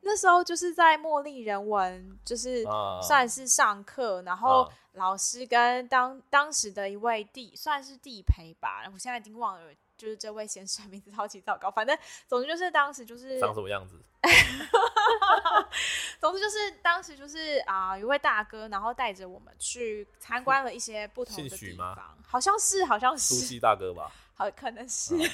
[0.06, 2.64] 那时候就是在茉莉人文，就是
[3.02, 9.70] 算是上课，啊、然后老师跟当当时的一位地算是地陪吧，我现在已经忘了。
[9.98, 11.96] 就是这位先生名字超级糟糕，反正
[12.28, 13.98] 总之就是当时就是长什么样子？
[16.20, 24.12] 总之就是当时就是啊、呃，一位大哥，然后带着我们去参观了一些不同的地方，好像是好像是苏西大哥吧？
[24.34, 25.16] 好，可能是。
[25.16, 25.32] 啊、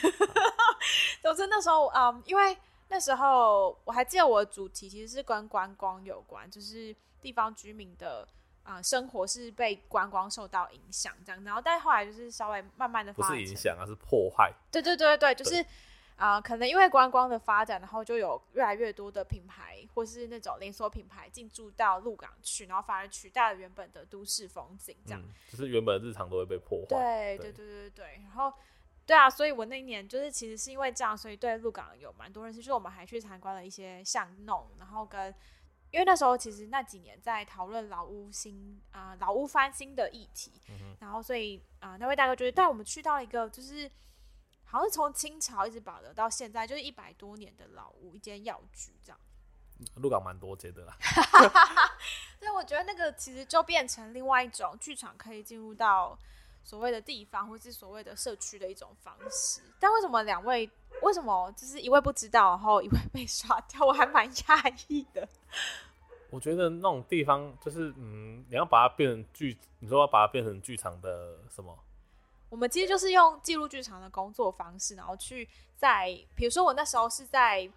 [1.20, 2.56] 总之那时候啊、呃，因为
[2.92, 8.28] 那时候我还记得我的主题其实是跟观光有关，就是地方居民的。
[8.64, 14.52] 啊、呃，生活是被观光受到影响，这样，然后但后来就是稍微慢慢的不是影响，而是破坏。
[14.70, 15.60] 对对对对，就是
[16.14, 26.86] 啊、呃，可能因为观光的发展，然后就有越来越多的品牌或是那种连锁品牌进驻到鹿港去，然后反而取代了原本的都市风景，这样，嗯、就是原本的日常都会被破坏。
[26.86, 28.52] 对对对对对，然后
[29.12, 35.34] 对啊，所以我那一年就是其实是因为这样，所以对鹿港有蛮多认识，就是我们还去参观了一些巷弄，然后跟。
[35.90, 43.90] 因为那时候其实那几年在讨论老屋新啊、呃、老屋翻新的议题，嗯、然后所以啊、呃、那位大哥觉得带我们去到了一个就是
[44.64, 49.20] 好像是从清朝一直保留到现在就是一百多年的老屋，一间药局这样。
[50.00, 50.96] 鹿港蛮多间的啦。
[52.40, 56.18] 所以我觉得那个其实就变成另外一种剧场可以进入到
[56.62, 59.60] 所谓的地方或是所谓的社区的一种方式。
[59.80, 60.70] 但为什么两位
[61.02, 63.86] 为什么就是一位不知道，然后一位 被刷掉？
[63.86, 65.28] 我还蛮讶异的。
[66.30, 71.78] 我觉得那种地方就是，嗯，你要把它变成剧，你说要把它变成剧场的什么？
[72.48, 77.70] 我们其实就是用记录剧场的工作方式，然后去在，比如说我那时候是在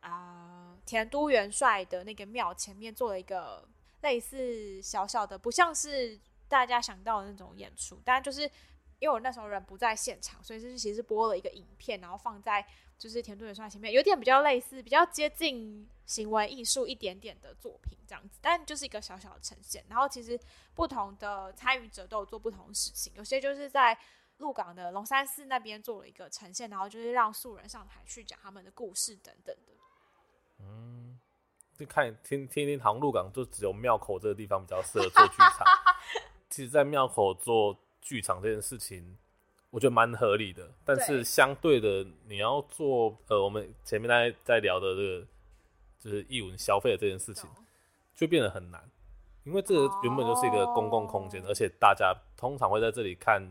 [0.00, 3.64] 啊、呃、田都元帅的那个庙前面做了一个
[4.00, 6.18] 类似小小的，不像是
[6.52, 8.42] 大家想到的那种演出，但就是
[8.98, 12.64] 因为我那时候人不在现场，所以就是其实是播了一个影片，然后放在。
[12.98, 19.84] 就是田都元帅前面有点比较类似，比较接近行为艺术一点点的作品这样子，但就是一个小小的呈现。
[19.88, 20.38] 然后其实
[20.72, 23.98] 不同的参与者都有做不同的事情，有些就是在
[24.36, 29.72] 鹿港的龙山寺那边做了一个呈现，然后就是让素人上台去讲他们的故事等等的。
[30.60, 31.18] 嗯，
[31.76, 35.66] 就看听听听，好像鹿港就只有庙口这个地方比较适合做剧场。
[36.52, 39.16] 其实，在庙口做剧场这件事情，
[39.70, 40.70] 我觉得蛮合理的。
[40.84, 45.26] 但是相对的，你要做呃，我们前面在在聊的这个，
[45.98, 47.48] 就是艺文消费的这件事情，
[48.14, 48.86] 就变得很难。
[49.44, 53.42] 因为这个原本就是一个公共空间，而且大家通常会在这里看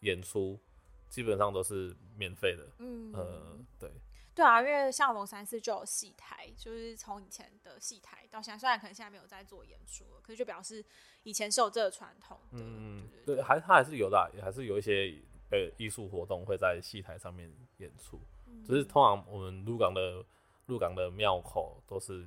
[0.00, 0.60] 演出，
[1.08, 2.68] 基本上都是免费的。
[2.80, 3.90] 嗯，呃，对，
[4.34, 10.84] 对啊，因为像龙山寺就有戏台，就是从以前的戏台到现在，虽然可能现在没有在做演出了，可是就表示
[11.22, 12.38] 以前是有这个传统。
[12.50, 15.14] 嗯，对，还它还是有的，也还是有一些
[15.50, 18.20] 呃艺术活动会在戏台上面演出，
[18.66, 20.24] 只是通常我们鹿港的
[20.66, 22.26] 鹿港的庙口都是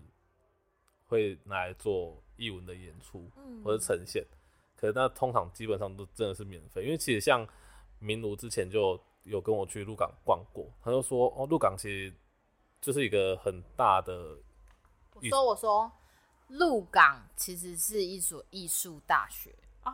[1.08, 2.24] 会拿来做。
[2.40, 3.28] 艺文的演出
[3.64, 4.38] 或者呈现，嗯、
[4.76, 7.44] 可是那通常基本上都真的是免费，因为其实像
[7.98, 8.96] 明炉之前就
[9.28, 12.14] 有跟我去鹿港逛过，他就说哦，鹿港其实
[12.82, 14.38] 就是一个很大的。
[15.14, 15.92] 我说我说，
[16.48, 19.92] 鹿港其实是一所艺术大学哦，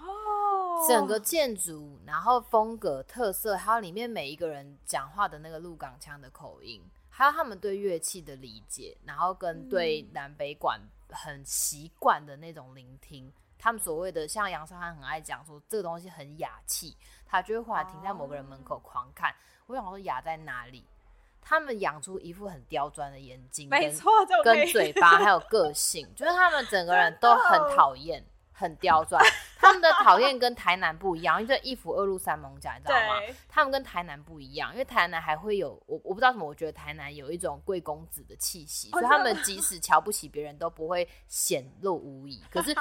[0.87, 10.79] 整个建筑，然后风格特色，还有里面每一个人讲话的那个鹿港腔的口音，还有他们对乐器的理解，然后跟对南北管。
[11.15, 16.97] 很习惯的那种聆听，他们所谓的像杨少汉很爱讲说这个东西很雅气，
[17.33, 19.31] 他就会忽然停在某个人门口狂看。
[19.31, 19.71] Oh.
[19.71, 20.85] 我想说雅在哪里？
[21.41, 24.11] 他们养出一副很刁钻的眼睛，没错，
[24.43, 28.23] 跟嘴巴还有个性，就是他们整个人都很讨厌。
[28.55, 29.19] 很刁钻，
[29.57, 33.19] 他们的讨厌跟台南不一样，因为这一府二路三艋甲，你知道吗？
[33.49, 42.43] 他们跟台南不一样，因为台南还会有我我不知道什么，我觉得台南有一种贵公子的气息，哦、所以他们即使瞧不起别人都不会显露无遗。
[42.51, 42.75] 可是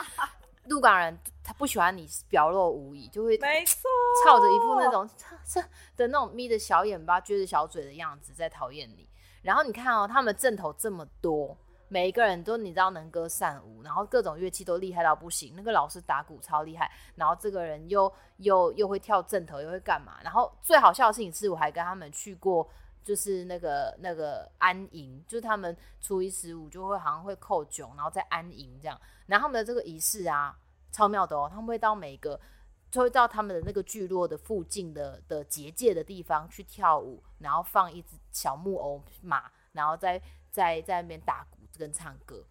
[0.66, 3.88] 鹿港人他不喜欢你表露无遗，就会没错，
[4.24, 5.08] 操着一副那种
[5.96, 9.08] 的那种眯着小眼巴、撅着小嘴的样子在讨厌你。
[9.42, 11.56] 然后你看哦，他们阵头这么多。
[11.88, 15.52] 每一个人都你知道能歌善舞，然后各种乐器都厉害到不行。
[15.54, 20.14] 那个老师打鼓超厉害，然后这个人又又又会跳阵头，又会干嘛？
[20.22, 22.66] 然后最好笑的事情是，我还跟他们去过，
[23.04, 29.00] 就是那个那个安营，就是他们初一十五就会好像会扣酒，然后再安营这样。
[29.26, 30.56] 然后他们的这个仪式啊，
[30.90, 32.40] 超妙的哦，他们会到每个，
[32.90, 41.58] 就会到他们的那个聚落的附近的的结界的地方去跳舞，然后放一只小木偶马，然后再在在那边打鼓。
[41.78, 42.44] 跟唱歌，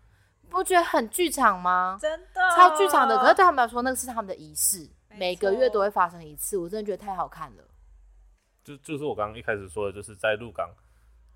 [0.49, 1.95] 不觉得很剧场吗？
[2.02, 3.16] 真的超剧场的。
[3.20, 6.58] 可是对他们来说，那个是他们的仪式，每个月都会发生一次。
[6.58, 7.64] 我真的觉得太好看了。
[8.64, 10.70] 就就是我刚刚一开始说的，就是在鹿港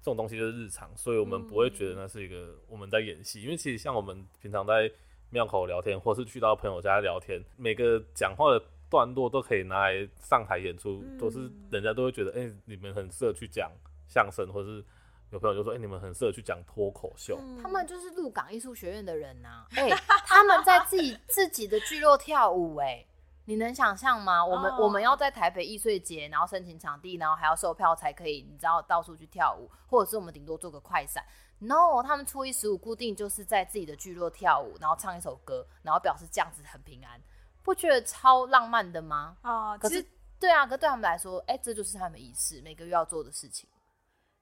[0.01, 3.39] 这种东西就是日常，所以我们不会觉得那是一个我们在演戏。
[3.39, 4.91] 嗯、因为其实像我们平常在
[5.29, 13.71] 庙口聊天，或是去到朋友家聊天，每个讲话的段落都可以拿来上台演出，嗯、都是人家都会觉得，哎、欸，你们很适合去讲
[14.07, 14.83] 相声，或是。
[15.31, 17.35] 有朋友就说：“哎、欸，你们很适合去讲脱口秀。
[17.41, 19.67] 嗯”他们就是鹿港艺术学院的人呐、啊。
[19.71, 19.95] 哎、欸，
[20.27, 23.05] 他们在自己自己的聚落跳舞、欸，哎，
[23.45, 24.43] 你能想象吗？
[24.43, 24.81] 我们、oh.
[24.81, 31.23] 我们要在台北易碎节，然后申请场地，然后还要售票才可以，你知道到处去跳舞，或者是我们顶多做个快闪。
[31.59, 37.21] No，他们初一十五固定就是在自己的聚落跳舞，然后唱一首歌，然后表示这样子很平安，
[37.63, 39.37] 不觉得超浪漫的吗？
[39.41, 40.05] 啊，oh, 可是
[40.39, 43.69] 对啊，可对他们来说，哎、欸，这就是他们仪式，每个月要做的事情。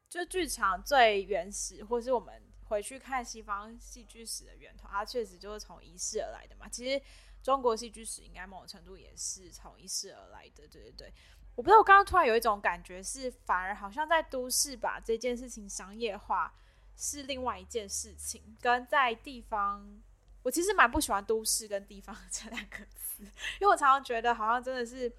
[0.09, 6.67] 就剧场最原始，或是我们回去看西方戏剧史的源头，它确实就是从仪式而来的嘛。
[6.69, 7.03] 其实
[7.43, 10.67] 中国戏剧史应该某种程度也是从一世而来的。
[10.67, 11.13] 对对对，
[11.53, 16.51] 我不知道，我刚刚突然有一种感觉是，反而好像在都市把这件事情商业化
[16.97, 20.01] 是另外一件事情，跟在地方，
[20.41, 23.23] 我其实蛮不喜欢“都市”跟“地方”这两个词，
[23.59, 25.11] 因为我常常觉得好像真的是。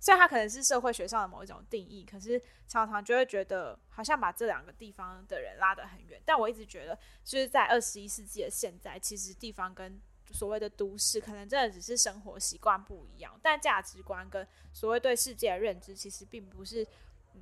[0.00, 6.22] 虽然它可能是社会学上的某一种定义，可是常常就会觉得好像把这两个地方的人拉得很远。
[6.24, 10.00] 但我一直觉得，就是在二十一世纪的现在，其实地方跟
[10.32, 16.86] 所谓的都市，可能真的只是生活习惯不一样，但价值观跟所谓对世界的认知，其实并不是。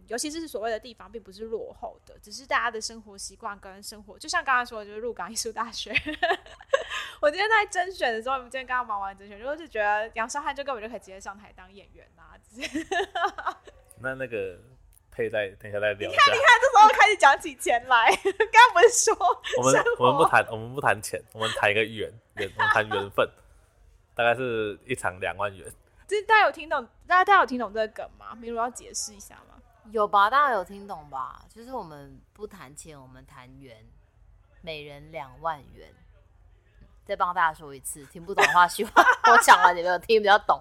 [0.09, 5.91] 尤其是所谓的地方，并不是落后的，只是大家的生活习惯跟生活，就像刚刚说的，就是鹿港艺术大学。
[7.23, 12.37] 我今天在甄选的时候，我们今天刚刚忙完甄选，就是觉得杨少汉就根本就可以直接上台当演员呐、啊。
[14.01, 14.61] 那那个
[15.17, 16.11] 配再等一下再聊。
[16.11, 18.15] 你看，你看，这时候开始讲起钱来。
[18.23, 19.17] 刚刚不是说
[19.57, 23.27] 我们我们不谈我们不谈钱，我们谈一个缘缘，我们谈缘分，
[24.15, 25.67] 大概是一场两万元。
[26.07, 26.87] 就是大家有听懂？
[27.07, 28.37] 大家大家有听懂这个梗吗？
[28.41, 29.55] 比如要解释一下吗？
[29.91, 31.43] 有吧，大家有听懂吧？
[31.49, 33.75] 就是我们不谈钱，我们谈缘，
[34.61, 35.89] 每人两万元。
[37.07, 38.93] 再帮大家说一次，听不懂的话，希望
[39.33, 40.61] 我讲完你们有听比较懂。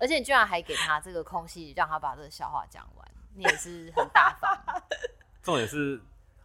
[0.00, 4.58] 而且你居然还给他这个空隙，让他把这个笑话讲完，你也是很大方。
[5.42, 6.00] 重点是。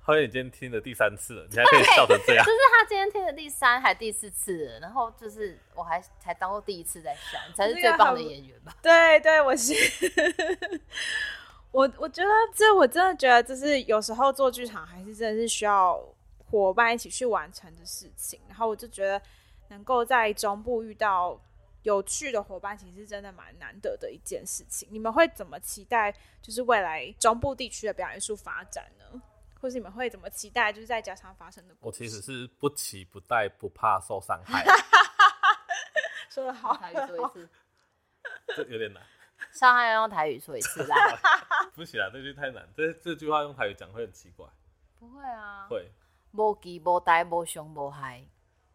[0.08, 2.46] 好像已经听了第三次了，你还可以笑成这样。
[2.46, 8.72] 就是他今天听了第三还第四次了，然后就是我还才当过第一次在笑，你才是最棒的演员吧？
[8.84, 9.74] 对对，我是。
[11.72, 16.00] 我我觉得这我真的觉得，就是有时候做剧场还是真的是需要
[16.52, 18.40] 伙伴一起去完成的事情。
[18.48, 19.20] 然后我就觉得
[19.70, 21.36] 能够在中部遇到
[21.86, 24.90] 有趣的伙伴，其实真的蛮难得的一件事情。
[24.92, 26.12] 你们会怎么期待，
[26.42, 29.22] 就是未来中部地区的表演艺术发展呢？
[29.62, 30.74] 或是你们会怎么期待？
[30.74, 31.86] 就是在家常发生的故事。
[31.86, 34.66] 我其实是不期不待，不怕受伤害。
[36.28, 37.50] 说得好，台语说一次，
[38.58, 39.04] 这有点难。
[39.52, 40.96] 伤害要用台语说一次啦。
[41.76, 42.68] 不行啊，这句太难。
[42.76, 44.48] 这这句话用台语讲会很奇怪。
[44.98, 45.68] 不会啊。
[45.70, 45.92] 会。
[46.32, 48.26] 无期无待无伤无害。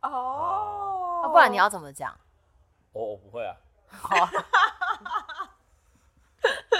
[0.02, 1.22] 哦。
[1.24, 2.16] 那不然你要怎么讲？
[2.92, 3.56] 我我不会啊。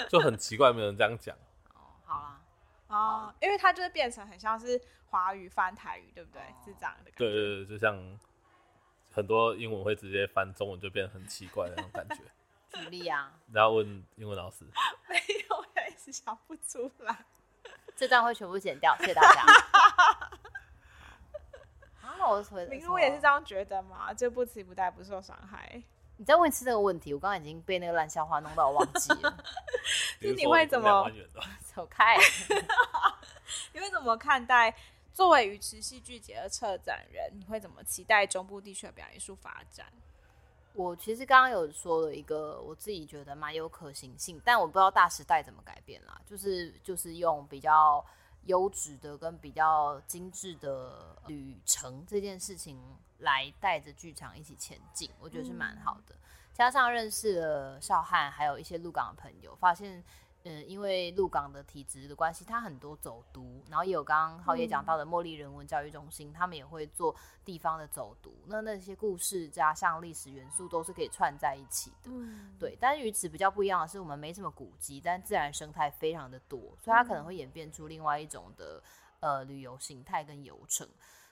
[0.08, 1.36] 就很奇怪，没有人这样讲。
[2.88, 4.80] 哦，因为它就是变成很像是
[5.11, 6.42] 华语翻台语，对不对？
[6.42, 7.18] 哦、是这样的感觉。
[7.18, 7.96] 对对对，就像
[9.12, 12.16] 很多英文会直接翻中文，就变得很奇怪的那种感觉。
[12.80, 13.32] 举例啊？
[13.52, 14.64] 然后问英文老师。
[15.08, 15.16] 没
[15.48, 17.24] 有，我一直想不出来。
[17.94, 19.44] 这段会全部剪掉，谢谢大家。
[22.02, 22.66] 啊，我回。
[22.66, 24.12] 明如也是这样觉得嘛？
[24.14, 25.80] 就不期不待，不受伤害。
[26.21, 29.35] 你再问一次这个问题，我刚刚已经被那个烂笑话弄到我忘记了。
[30.21, 31.11] 就你会怎么
[31.75, 32.14] 走开？
[33.73, 34.77] 你会怎么看待
[35.14, 37.33] 作为鱼池戏剧节的策展人？
[37.41, 39.87] 你会怎么期待中部地区的表演艺术发展？
[40.75, 46.21] 我其实刚刚有说了一个，我自己觉得蛮有可行性，但我不知道大时代怎么改变啦。
[46.27, 48.05] 就是就是用比较
[48.51, 52.78] 优质的跟比较精致的旅程这件事情。
[53.20, 56.14] 来带着剧场一起前进，我觉得是蛮好的。
[56.14, 56.24] 嗯、
[56.55, 60.03] 加上认识了少汉，还有一些鹿港的朋友，发现，
[60.45, 67.14] 嗯，因为鹿港的体质的关系，它很多走读，然后也有刚刚浩爷讲到的茉莉人文教育中心，嗯、他们也会做
[67.45, 68.34] 地方的走读。
[68.47, 72.11] 那那些故事加上历史元素，都是可以串在一起的。
[72.11, 72.76] 嗯、对。
[72.80, 78.82] 但是与此比较不一样的是，我们没什么古迹，但自然生态非常的多，所以它可能会演变出另外一种的
[79.20, 80.88] 呃旅游形态跟游程。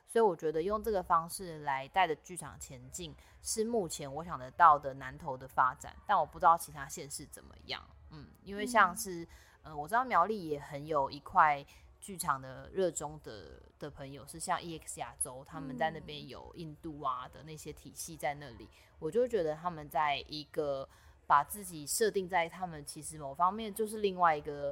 [0.06, 7.82] 所以我觉得用这个方式来带着剧场前进，是目前我想得到的南投的发展，但我不知道其他县市怎么样。
[8.10, 9.22] 嗯，因为像是，
[9.62, 11.64] 嗯、呃，我知道苗栗也很有一块
[12.00, 20.88] 剧场的热衷的的朋友，是像 EX 亚洲，他们在那边有印度啊的那些体系在那里，我就觉得他们在一个
[21.26, 24.70] 把自己设定在他们其实某方面就是另外一个，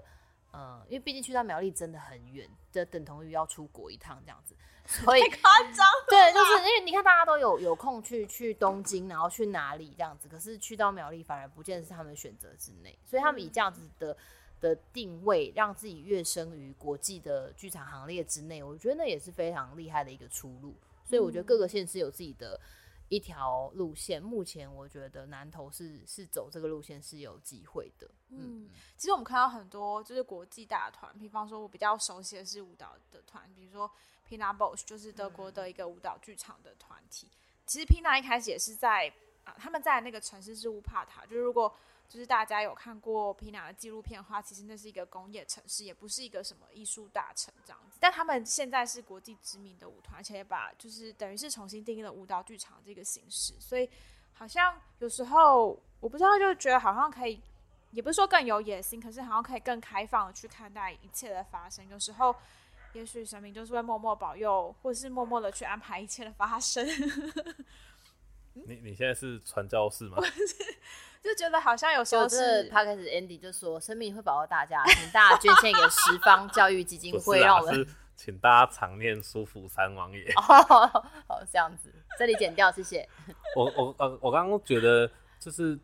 [0.52, 4.56] 嗯、呃，因为毕竟去到苗栗真的很远，就等同于要出国一趟这样子。
[4.86, 14.16] 所以夸张，对，就是因为你看大家都有有空去去东京，然后去哪里这样子，可是去到苗栗反而不见得是他们选择之内，所以他们以这样子的
[14.60, 20.74] 的定位，让自己跃升于国际的剧场行列之内，我觉得那也是非常厉害的一个出路。
[21.04, 22.60] 所以我觉得各个县市有自己的
[23.08, 28.08] 一条路线，目前我觉得南投是是走这个路线是有机会的。
[28.28, 33.90] 嗯，其实我们看到很多就是国际大团，比方说我比较熟悉的是舞蹈的团，比如说。
[34.28, 37.28] Pina Bausch 就是德国的一个舞蹈剧场的团体。
[37.28, 39.12] 嗯、其实 Pina 一开始也是在
[39.44, 41.24] 啊，他们在那个城市是乌帕塔。
[41.24, 41.72] 就是如果
[42.08, 47.96] 就是大家有看过 Pina 的纪录片的话，其实那是一个工业城市，也不是一个什么艺术大城这样子。
[48.00, 53.54] 但他们现在是国际知名的舞团，而且也把就是等于是重新定义了舞蹈剧场这个形式。
[53.60, 53.88] 所以
[54.34, 57.40] 好像有时候我不知道，就觉得好像可以，
[57.90, 61.88] 也不是说更有野心，可是好像可以更开放的去看待一切的发生。
[61.88, 62.34] 有时候。
[62.96, 66.82] 也许神明就是会默默保佑，或是默默的去安排一切的发生。
[68.54, 70.16] 你你现在是传教士吗？
[71.22, 77.86] 就觉得好像有时候是他开始 Andy 就说生命会保佑大家，请大家捐献给十方教育基金会，让我们
[78.16, 80.32] 请大家常念苏福三王爷。
[80.36, 80.42] 哦，
[81.28, 83.06] 好，这样子，这里剪掉，谢谢。
[83.54, 85.06] 我我呃，我刚刚觉得
[85.38, 85.78] 就是，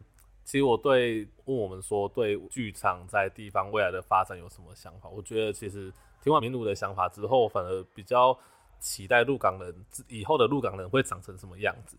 [0.44, 5.10] 其实我对问我们说对剧场在地方未来的发展有什么想法？
[5.10, 5.92] 我觉得其实。
[6.22, 8.38] 听完明儒的想法之后，反而比较
[8.78, 9.74] 期待鹿港人
[10.08, 11.96] 以后的鹿港人会长成什么样子。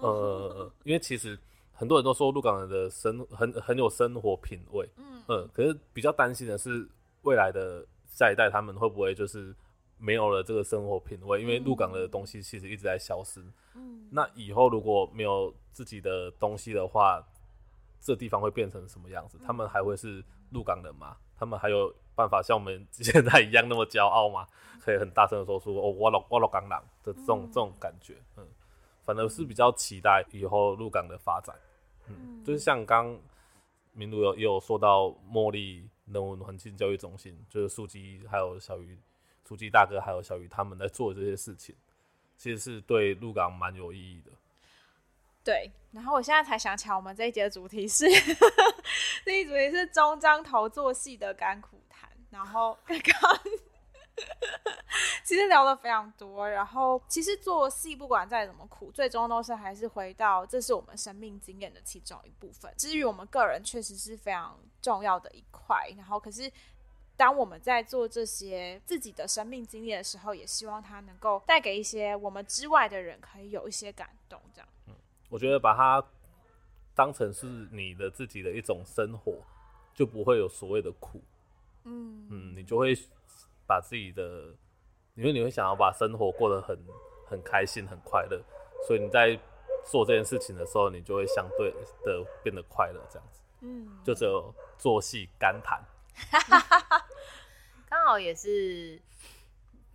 [0.00, 0.02] Oh.
[0.02, 1.38] 呃，因为其实
[1.72, 6.88] 很多人都说鹿港人的生很很有生活品味，嗯、呃，可是比较担心的是
[7.22, 9.54] 未来的下一代他们会不会就是
[9.96, 13.40] 没有了这个生活品味，因为鹿港的东西其实一直在消失。
[13.74, 17.24] 嗯，那以后如果没有自己的东西的话，
[18.00, 19.38] 这地方会变成什么样子？
[19.46, 21.16] 他们还会是鹿港人吗？
[21.38, 21.94] 他们还有？
[22.16, 24.48] 办法像我们现在一样那么骄傲吗？
[24.82, 28.46] 可以很大声的说出“哦，我老我老港人”的这种这种感觉，嗯，
[29.04, 31.56] 反而是比较期待以后鹿港的发展。
[32.06, 33.18] 嗯，就是像刚
[33.92, 38.96] 明如有也有说到茉莉人文环境教育中心，就是素姬还有小鱼，
[39.44, 41.74] 素姬大哥还有小鱼他们在做这些事情，
[42.36, 44.30] 其实是对鹿港蛮有意义的。
[45.42, 48.04] 对，然后我现在才想起来，我们这一节的主题是，
[49.26, 51.85] 这一主题是中章头做戏的甘苦谈。
[52.36, 53.40] 然后刚 刚
[55.24, 62.72] 其实聊了非常多，然后其实做戏不管再怎么苦，最终都是还是回到这是我们生命经验的其中一部分。
[62.76, 65.88] 至于我们个人，确实是非常重要的一块。
[65.96, 66.50] 然后可是
[67.16, 74.68] 当我们在做这些自己的生命经历的时候，也希望它能够带给一些我们之外的人可以有一些感动，这样。
[74.86, 74.94] 嗯
[75.28, 76.02] 我觉得把它
[76.94, 79.42] 当成是你的自己的一种生活，
[79.92, 81.20] 就不会有所谓的苦。
[81.86, 82.94] 嗯嗯，你就会
[83.66, 84.54] 把自己的，
[85.14, 86.78] 因为你会想要把生活过得很
[87.26, 88.42] 很开心、很快乐，
[88.86, 89.38] 所以你在
[89.84, 91.70] 做这件事情的时候，你就会相对
[92.04, 93.40] 的变得快乐，这样子。
[93.60, 95.80] 嗯，就只有做戏干谈。
[97.88, 99.00] 刚好也是，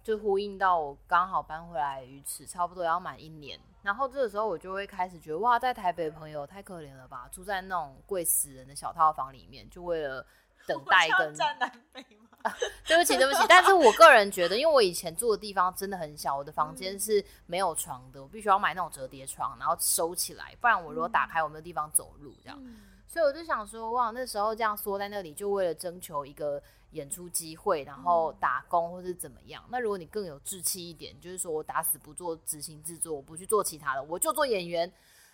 [0.02, 3.60] 就呼应到我刚好搬回来鱼池，差不多要满一年。
[3.84, 10.26] 然后这个时候我就会开始觉得，哇，在台北的朋友太可怜了吧，住在那种贵死人的小套房里面，就为了
[10.68, 12.54] 等待跟站南北吗？
[12.88, 13.46] 对不起，对不起。
[13.48, 22.60] 但是我个人觉得，因为我以前住的地方真的很小，我的房间是没有床的，我必须要买那种折叠床，然后收起来，不然我如果打开，我没有地方走路这样。
[23.08, 26.62] 所以我就想说，哇，那时候这样缩在那里，就为了征求一个。
[26.92, 29.64] 演出机会，然后打工或是怎么样？
[29.68, 34.92] 嗯、那如果你更有志气一点，就是说我打死不做执行制作，我不去做其他的，我就做演员，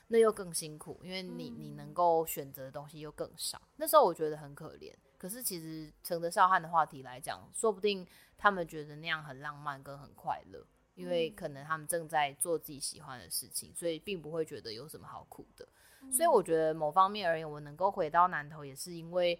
[0.10, 3.60] 那又更辛苦，因为你你能够选择的东西又更少。
[3.76, 4.94] 那时候我觉得很可怜。
[5.18, 8.06] 可是其实乘着少汉的话题来讲，说不定
[8.38, 10.66] 他们觉得那样很浪漫跟很快乐，
[10.96, 15.68] 因为可能他们正在做自己喜欢的事情，所以并不会觉得有什么好苦的。
[16.12, 19.40] 所以我觉得某方面而言，我能够回到南投，也是因为。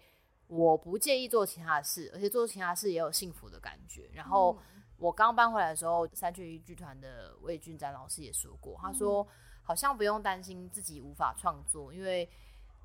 [0.50, 4.08] 我不介意做其他的事，而且做其他事也有幸福的感觉。
[4.14, 4.58] 然后
[4.96, 9.28] 我刚搬回来的时候，三缺一剧团的魏俊展老师也说过，他说
[9.60, 12.26] 好像不用担心自己无法创作，因为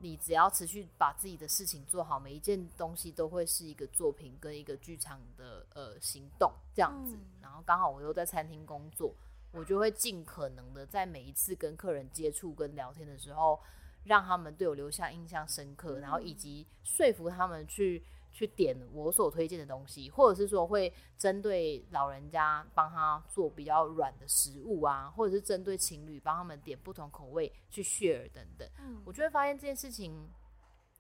[0.04, 7.18] 你只要持续把自己的事情做好，每一件东西都会是一个作品跟一个剧场的呃行动这样子。
[7.42, 9.16] 然后刚好我又在餐厅工作，
[9.52, 13.60] 我就会尽可能的在每一次跟客人接触跟聊天的时候。
[14.06, 28.68] 让他们对我留下印象深刻，然后以及说服他们去去点我所推荐的东西，或者是说会针对老人家帮他做比较软的食物啊，或者是针对情侣帮他们点不同口味去 share 等等。
[28.80, 30.30] 嗯，我就会发现这件事情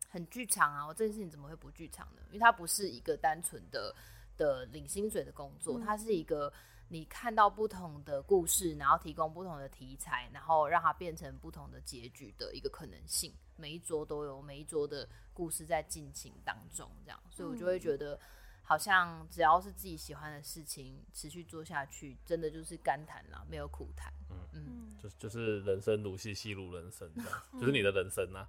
[0.08, 0.88] 很剧场啊！
[0.88, 2.22] 我这件事情怎么会不剧场呢？
[2.28, 3.94] 因为它不是一个单纯的
[4.38, 6.54] 的领薪水的工作，它是一个。
[6.90, 13.34] 你看到不同的故事，然后提供不同的题材，然后让它变成不同的结局的一个可能性。
[13.56, 18.20] 每一桌都有每一桌的故事在进行当中，这样，所以我就会觉得，
[18.64, 24.12] 好像只要是自己喜欢的事情，持续做下去，真的就是甘谈了，没有苦谈。
[24.30, 28.48] 嗯嗯，就就是人生如戏，戏如人生，这样， 就是你的人生啊。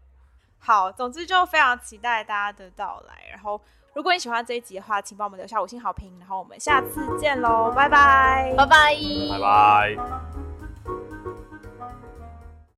[0.59, 3.61] 好，总之就非常期待大家的到来，然后。
[3.95, 8.93] 如果你喜欢这一集的话，请帮我们留下五星好评，然后我们下次见喽，拜拜，拜拜，
[9.31, 10.54] 拜拜。